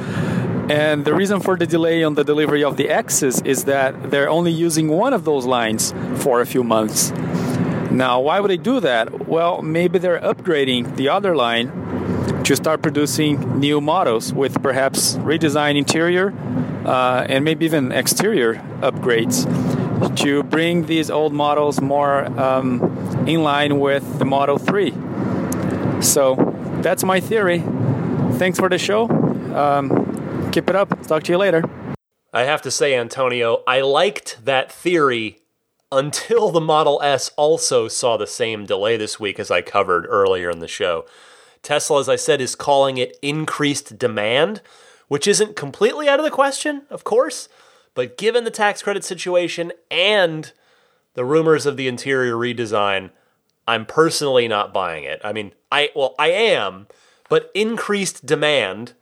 [0.72, 4.32] And the reason for the delay on the delivery of the X's is that they're
[4.32, 7.12] only using one of those lines for a few months.
[7.92, 9.28] Now, why would they do that?
[9.28, 11.70] Well, maybe they're upgrading the other line
[12.46, 16.34] to start producing new models with perhaps redesigned interior
[16.84, 19.46] uh, and maybe even exterior upgrades
[20.18, 22.82] to bring these old models more um,
[23.28, 24.94] in line with the Model 3.
[26.02, 26.36] So
[26.82, 27.60] that's my theory.
[28.38, 29.10] Thanks for the show.
[29.56, 30.90] Um, keep it up.
[31.08, 31.64] Talk to you later.
[32.32, 35.40] I have to say, Antonio, I liked that theory
[35.92, 40.50] until the Model S also saw the same delay this week as I covered earlier
[40.50, 41.06] in the show.
[41.64, 44.62] Tesla, as I said, is calling it increased demand,
[45.08, 47.50] which isn't completely out of the question, of course,
[48.00, 50.54] but given the tax credit situation and
[51.16, 53.10] the rumors of the interior redesign,
[53.68, 55.20] I'm personally not buying it.
[55.22, 56.88] I mean, I well, I am,
[57.28, 58.94] but increased demand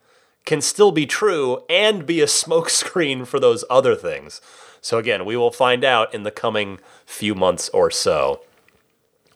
[0.45, 4.41] can still be true and be a smokescreen for those other things.
[4.81, 8.41] So again, we will find out in the coming few months or so.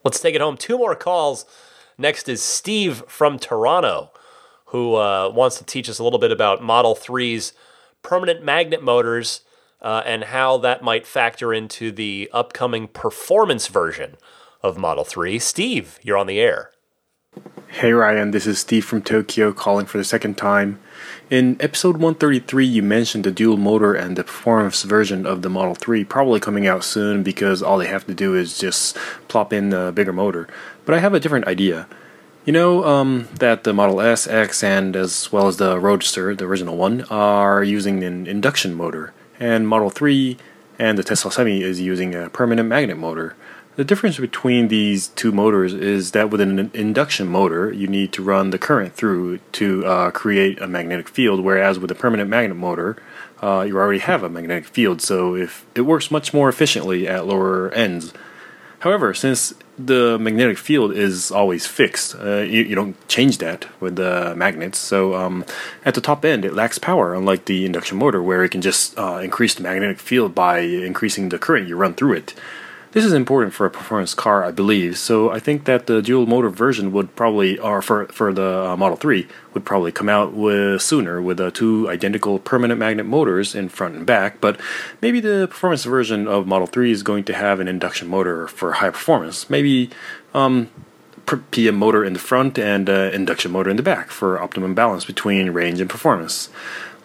[0.03, 0.57] Let's take it home.
[0.57, 1.45] Two more calls.
[1.99, 4.09] Next is Steve from Toronto,
[4.65, 7.53] who uh, wants to teach us a little bit about Model 3's
[8.01, 9.41] permanent magnet motors
[9.81, 14.15] uh, and how that might factor into the upcoming performance version
[14.61, 15.39] of Model 3.
[15.39, 16.71] Steve, you're on the air.
[17.69, 20.79] Hey Ryan, this is Steve from Tokyo calling for the second time.
[21.29, 25.75] In episode 133, you mentioned the dual motor and the performance version of the Model
[25.75, 28.97] 3 probably coming out soon because all they have to do is just
[29.29, 30.49] plop in a bigger motor.
[30.83, 31.87] But I have a different idea.
[32.43, 36.45] You know um, that the Model S, X, and as well as the Roadster, the
[36.45, 40.37] original one, are using an induction motor, and Model 3
[40.77, 43.35] and the Tesla Semi is using a permanent magnet motor.
[43.75, 48.21] The difference between these two motors is that with an induction motor, you need to
[48.21, 52.57] run the current through to uh, create a magnetic field, whereas with a permanent magnet
[52.57, 52.97] motor,
[53.41, 57.25] uh, you already have a magnetic field, so if it works much more efficiently at
[57.25, 58.13] lower ends.
[58.81, 63.95] However, since the magnetic field is always fixed, uh, you, you, don't change that with
[63.95, 64.79] the magnets.
[64.79, 65.45] So um,
[65.85, 68.97] at the top end, it lacks power, unlike the induction motor, where it can just
[68.97, 72.33] uh, increase the magnetic field by increasing the current you run through it.
[72.93, 74.97] This is important for a performance car, I believe.
[74.97, 78.75] So I think that the dual motor version would probably, or for for the uh,
[78.75, 83.55] Model 3, would probably come out with sooner with uh, two identical permanent magnet motors
[83.55, 84.41] in front and back.
[84.41, 84.59] But
[85.01, 88.73] maybe the performance version of Model 3 is going to have an induction motor for
[88.73, 89.49] high performance.
[89.49, 89.89] Maybe
[90.33, 90.69] um,
[91.51, 95.05] PM motor in the front and uh, induction motor in the back for optimum balance
[95.05, 96.49] between range and performance.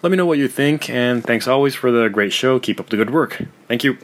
[0.01, 2.59] Let me know what you think, and thanks always for the great show.
[2.59, 3.41] Keep up the good work.
[3.69, 3.97] Thank you.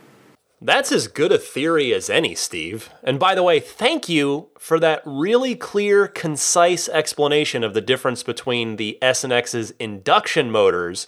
[0.65, 2.89] That's as good a theory as any, Steve.
[3.03, 8.23] And by the way, thank you for that really clear, concise explanation of the difference
[8.23, 11.07] between the S and X's induction motors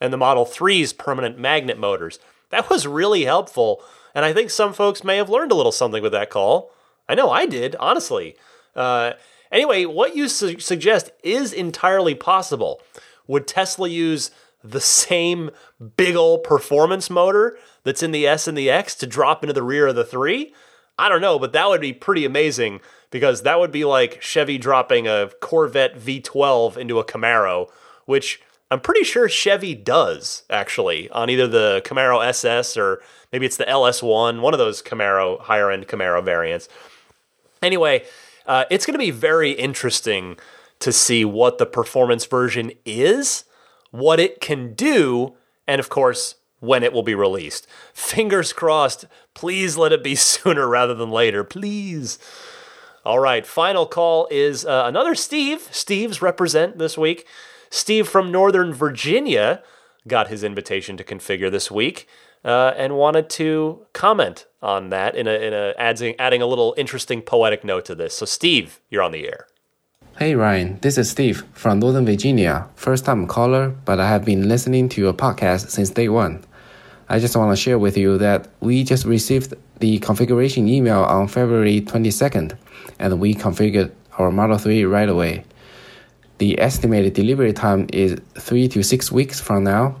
[0.00, 2.20] and the Model 3's permanent magnet motors.
[2.50, 3.82] That was really helpful,
[4.14, 6.70] and I think some folks may have learned a little something with that call.
[7.08, 8.36] I know I did, honestly.
[8.76, 9.14] Uh,
[9.50, 12.80] anyway, what you su- suggest is entirely possible.
[13.26, 14.30] Would Tesla use
[14.64, 15.50] the same
[15.96, 19.62] big old performance motor that's in the S and the X to drop into the
[19.62, 20.52] rear of the 3?
[20.98, 24.58] I don't know, but that would be pretty amazing because that would be like Chevy
[24.58, 27.68] dropping a Corvette V12 into a Camaro,
[28.04, 28.40] which
[28.70, 33.02] I'm pretty sure Chevy does actually on either the Camaro SS or
[33.32, 36.68] maybe it's the LS1, one of those Camaro higher end Camaro variants.
[37.62, 38.04] Anyway,
[38.46, 40.38] uh, it's going to be very interesting
[40.80, 43.44] to see what the performance version is,
[43.92, 45.34] what it can do,
[45.68, 47.66] and of course, when it will be released.
[47.92, 49.04] Fingers crossed.
[49.34, 51.44] Please let it be sooner rather than later.
[51.44, 52.18] Please.
[53.04, 55.68] All right, final call is uh, another Steve.
[55.72, 57.26] Steve's represent this week.
[57.68, 59.62] Steve from Northern Virginia
[60.06, 62.06] got his invitation to configure this week
[62.44, 66.74] uh, and wanted to comment on that in a, in a adding, adding a little
[66.76, 68.14] interesting poetic note to this.
[68.14, 69.46] So, Steve, you're on the air.
[70.18, 72.68] Hey Ryan, this is Steve from Northern Virginia.
[72.76, 76.44] First time caller, but I have been listening to your podcast since day one.
[77.08, 81.28] I just want to share with you that we just received the configuration email on
[81.28, 82.54] February 22nd,
[82.98, 85.44] and we configured our Model 3 right away.
[86.36, 89.96] The estimated delivery time is three to six weeks from now.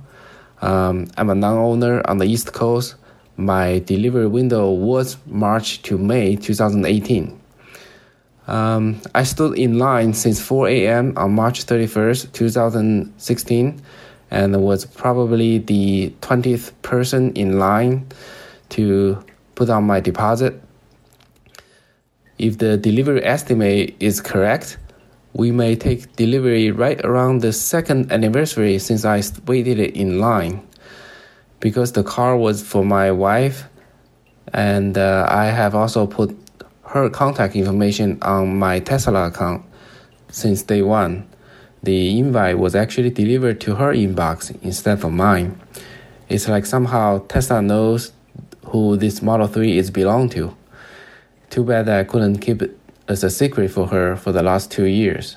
[0.60, 2.96] Um, I'm a non owner on the East Coast.
[3.38, 7.41] My delivery window was March to May 2018.
[8.48, 11.12] Um, I stood in line since 4 a.m.
[11.16, 13.82] on March 31st, 2016
[14.32, 18.06] and was probably the 20th person in line
[18.70, 19.22] to
[19.54, 20.58] put on my deposit.
[22.38, 24.78] If the delivery estimate is correct,
[25.34, 30.66] we may take delivery right around the second anniversary since I waited in line.
[31.60, 33.64] Because the car was for my wife,
[34.54, 36.41] and uh, I have also put
[36.92, 39.64] her contact information on my Tesla account
[40.28, 41.26] since day one
[41.82, 45.60] the invite was actually delivered to her inbox instead of mine.
[46.28, 48.12] It's like somehow Tesla knows
[48.66, 50.56] who this Model 3 is belong to.
[51.50, 52.78] Too bad that I couldn't keep it
[53.08, 55.36] as a secret for her for the last two years.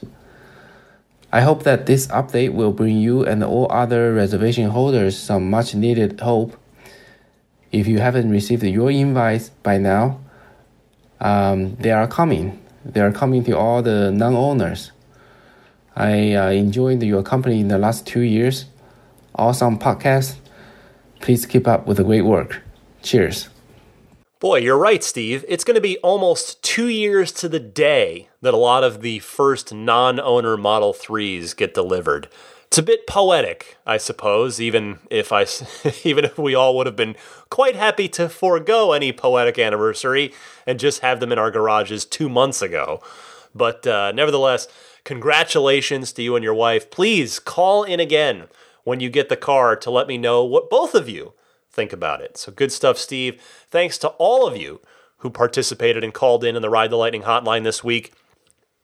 [1.34, 5.74] I hope that this update will bring you and all other reservation holders some much
[5.74, 6.56] needed hope.
[7.72, 10.20] If you haven't received your invites by now,
[11.20, 12.62] um, they are coming.
[12.84, 14.92] They are coming to all the non owners.
[15.96, 18.66] I uh, enjoyed your company in the last two years.
[19.36, 20.36] Awesome podcast.
[21.22, 22.62] Please keep up with the great work.
[23.02, 23.50] Cheers.
[24.40, 25.46] Boy, you're right, Steve.
[25.48, 29.20] It's going to be almost two years to the day that a lot of the
[29.20, 32.28] first non owner Model 3s get delivered.
[32.76, 35.46] It's a bit poetic, I suppose, even if I,
[36.04, 37.16] even if we all would have been
[37.50, 40.34] quite happy to forego any poetic anniversary
[40.68, 43.02] and just have them in our garages two months ago.
[43.56, 44.68] But uh, nevertheless,
[45.06, 46.92] congratulations to you and your wife.
[46.92, 48.50] Please call in again
[48.84, 51.32] when you get the car to let me know what both of you
[51.72, 52.36] think about it.
[52.36, 53.42] So good stuff, Steve.
[53.70, 54.82] Thanks to all of you
[55.20, 58.12] who participated and called in in the Ride the Lightning hotline this week.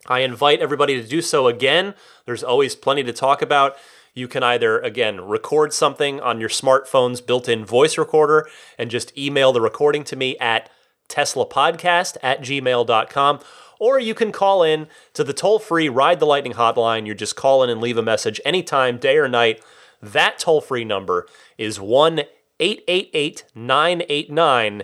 [0.08, 1.94] I invite everybody to do so again.
[2.26, 3.76] There's always plenty to talk about.
[4.14, 9.18] You can either, again, record something on your smartphone's built in voice recorder and just
[9.18, 10.70] email the recording to me at
[11.08, 13.40] teslapodcast at gmail.com.
[13.80, 17.08] Or you can call in to the toll free Ride the Lightning hotline.
[17.08, 19.64] You just call in and leave a message anytime, day or night.
[20.02, 21.28] That toll free number
[21.58, 22.22] is 1
[22.60, 24.84] 888 989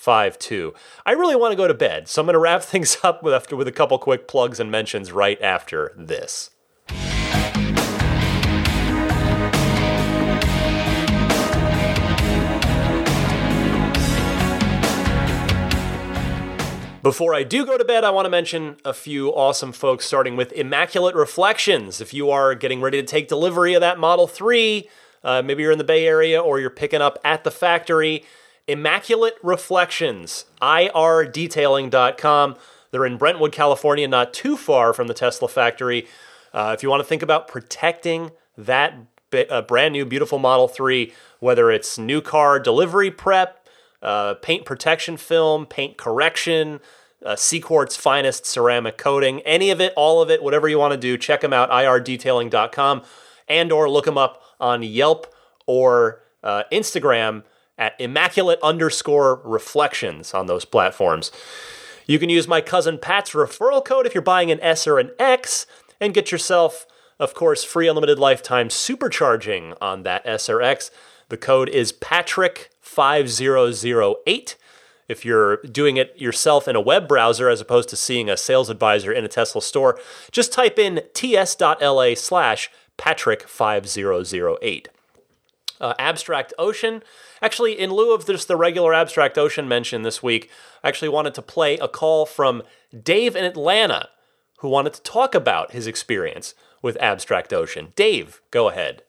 [0.00, 0.72] 8752.
[1.04, 3.34] I really want to go to bed, so I'm going to wrap things up with,
[3.34, 6.50] after, with a couple quick plugs and mentions right after this.
[17.02, 20.36] Before I do go to bed, I want to mention a few awesome folks, starting
[20.36, 22.00] with Immaculate Reflections.
[22.00, 24.88] If you are getting ready to take delivery of that Model 3,
[25.24, 28.24] uh, maybe you're in the Bay Area or you're picking up at the factory,
[28.66, 32.56] Immaculate Reflections, irdetailing.com.
[32.90, 36.06] They're in Brentwood, California, not too far from the Tesla factory.
[36.52, 38.94] Uh, if you want to think about protecting that
[39.32, 43.68] uh, brand new, beautiful Model 3, whether it's new car delivery prep,
[44.02, 46.80] uh, paint protection film, paint correction,
[47.24, 51.18] uh, finest ceramic coating, any of it, all of it, whatever you want to do,
[51.18, 53.02] check them out, irdetailing.com,
[53.46, 55.32] and or look them up on Yelp
[55.66, 57.42] or uh, Instagram
[57.80, 61.32] at immaculate underscore reflections on those platforms.
[62.06, 65.12] You can use my cousin Pat's referral code if you're buying an S or an
[65.18, 65.66] X
[65.98, 66.86] and get yourself,
[67.18, 70.90] of course, free unlimited lifetime supercharging on that S or X.
[71.30, 74.54] The code is Patrick5008.
[75.08, 78.70] If you're doing it yourself in a web browser as opposed to seeing a sales
[78.70, 79.98] advisor in a Tesla store,
[80.30, 84.86] just type in ts.la slash Patrick5008.
[85.80, 87.02] Uh, Abstract Ocean.
[87.42, 90.50] Actually, in lieu of just the regular Abstract Ocean mention this week,
[90.84, 92.62] I actually wanted to play a call from
[93.02, 94.10] Dave in Atlanta
[94.58, 97.92] who wanted to talk about his experience with Abstract Ocean.
[97.96, 99.02] Dave, go ahead.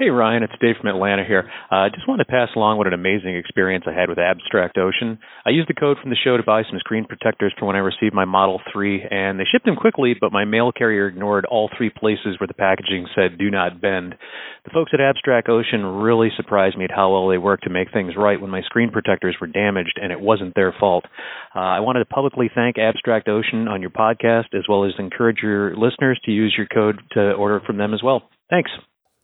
[0.00, 1.44] Hey, Ryan, it's Dave from Atlanta here.
[1.70, 4.78] I uh, just wanted to pass along what an amazing experience I had with Abstract
[4.78, 5.18] Ocean.
[5.44, 7.80] I used the code from the show to buy some screen protectors for when I
[7.80, 11.68] received my Model 3, and they shipped them quickly, but my mail carrier ignored all
[11.76, 14.14] three places where the packaging said do not bend.
[14.64, 17.92] The folks at Abstract Ocean really surprised me at how well they worked to make
[17.92, 21.04] things right when my screen protectors were damaged, and it wasn't their fault.
[21.54, 25.40] Uh, I wanted to publicly thank Abstract Ocean on your podcast, as well as encourage
[25.42, 28.30] your listeners to use your code to order from them as well.
[28.48, 28.70] Thanks.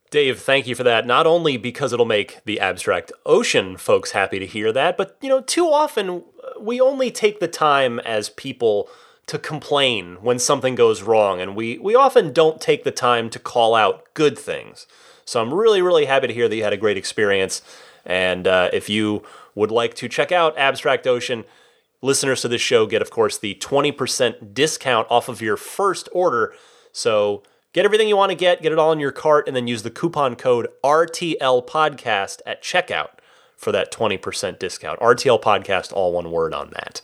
[0.09, 1.05] Dave, thank you for that.
[1.05, 5.27] Not only because it'll make the abstract ocean folks happy to hear that, but you
[5.27, 6.23] know, too often
[6.59, 8.89] we only take the time as people
[9.27, 13.39] to complain when something goes wrong, and we, we often don't take the time to
[13.39, 14.87] call out good things.
[15.25, 17.61] So I'm really, really happy to hear that you had a great experience.
[18.05, 21.43] And uh, if you would like to check out Abstract Ocean,
[22.01, 26.53] listeners to this show get, of course, the 20% discount off of your first order.
[26.93, 27.43] So
[27.73, 29.83] Get everything you want to get, get it all in your cart, and then use
[29.83, 33.09] the coupon code RTL Podcast at checkout
[33.55, 34.99] for that 20% discount.
[34.99, 37.01] RTL Podcast, all one word on that.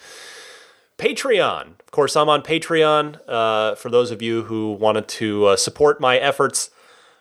[0.98, 1.80] Patreon.
[1.80, 3.20] Of course, I'm on Patreon.
[3.28, 6.70] Uh, for those of you who wanted to uh, support my efforts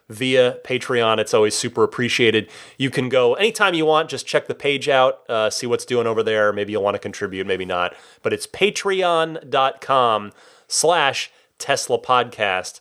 [0.09, 2.51] via Patreon, it's always super appreciated.
[2.77, 6.07] You can go anytime you want, just check the page out, uh, see what's doing
[6.07, 6.53] over there.
[6.53, 7.95] Maybe you'll want to contribute, maybe not.
[8.23, 10.33] But it's patreon.com
[10.69, 12.81] slash Tesla Podcast.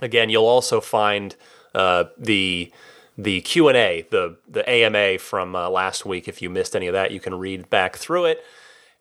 [0.00, 1.36] Again, you'll also find
[1.74, 2.72] uh, the
[3.18, 6.28] the Q and A, the the AMA from uh, last week.
[6.28, 8.44] If you missed any of that, you can read back through it.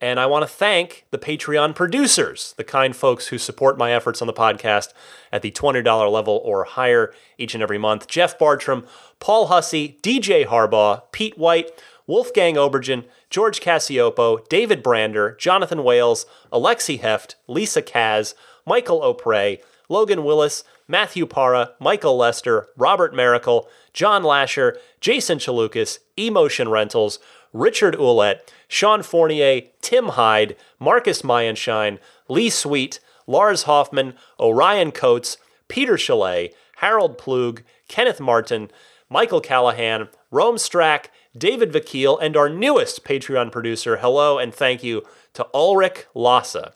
[0.02, 4.22] And I want to thank the Patreon producers, the kind folks who support my efforts
[4.22, 4.94] on the podcast
[5.30, 8.08] at the $20 level or higher each and every month.
[8.08, 8.86] Jeff Bartram,
[9.20, 11.72] Paul Hussey, DJ Harbaugh, Pete White,
[12.08, 18.34] Wolfgang Obergen, George Cassiopo, David Brander, Jonathan Wales, Alexi Heft, Lisa Kaz,
[18.66, 26.68] Michael O'Prey, Logan Willis, Matthew Para, Michael Lester, Robert Miracle, John Lasher, Jason Chalukas, Emotion
[26.68, 27.20] Rentals,
[27.54, 35.38] Richard Ouellette, Sean Fournier, Tim Hyde, Marcus Mayenshine, Lee Sweet, Lars Hoffman, Orion Coates,
[35.68, 38.72] Peter Chalet, Harold Plug, Kenneth Martin,
[39.10, 41.06] Michael Callahan, Rome Strack,
[41.38, 43.98] David Vakil, and our newest Patreon producer.
[43.98, 45.04] Hello and thank you
[45.34, 46.74] to Ulrich Lassa.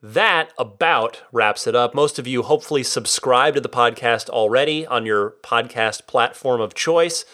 [0.00, 1.92] That about wraps it up.
[1.92, 7.24] Most of you hopefully subscribe to the podcast already on your podcast platform of choice.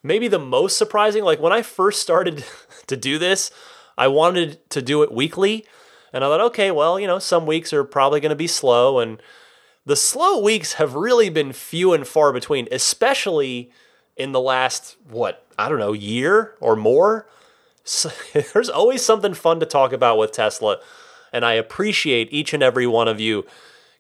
[0.04, 1.24] maybe the most surprising.
[1.24, 2.44] Like when I first started
[2.88, 3.52] to do this,
[3.98, 5.66] I wanted to do it weekly,
[6.14, 9.00] and I thought, okay, well, you know, some weeks are probably going to be slow,
[9.00, 9.22] and
[9.86, 13.72] the slow weeks have really been few and far between, especially
[14.16, 17.28] in the last what I don't know year or more.
[17.84, 18.12] So,
[18.54, 20.78] there's always something fun to talk about with Tesla,
[21.34, 23.46] and I appreciate each and every one of you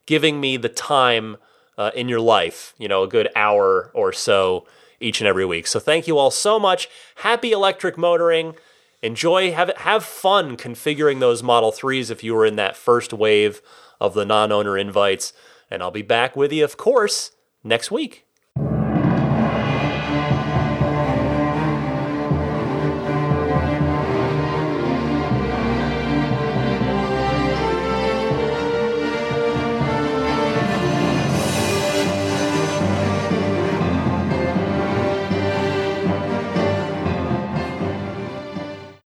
[0.06, 1.38] giving me the time
[1.80, 2.76] uh, in your life.
[2.78, 4.68] You know, a good hour or so
[5.00, 5.66] each and every week.
[5.66, 6.90] So thank you all so much.
[7.16, 8.56] Happy electric motoring.
[9.02, 13.62] Enjoy, have have fun configuring those Model 3s if you were in that first wave
[14.00, 15.32] of the non owner invites.
[15.72, 17.32] And I'll be back with you, of course,
[17.64, 18.26] next week.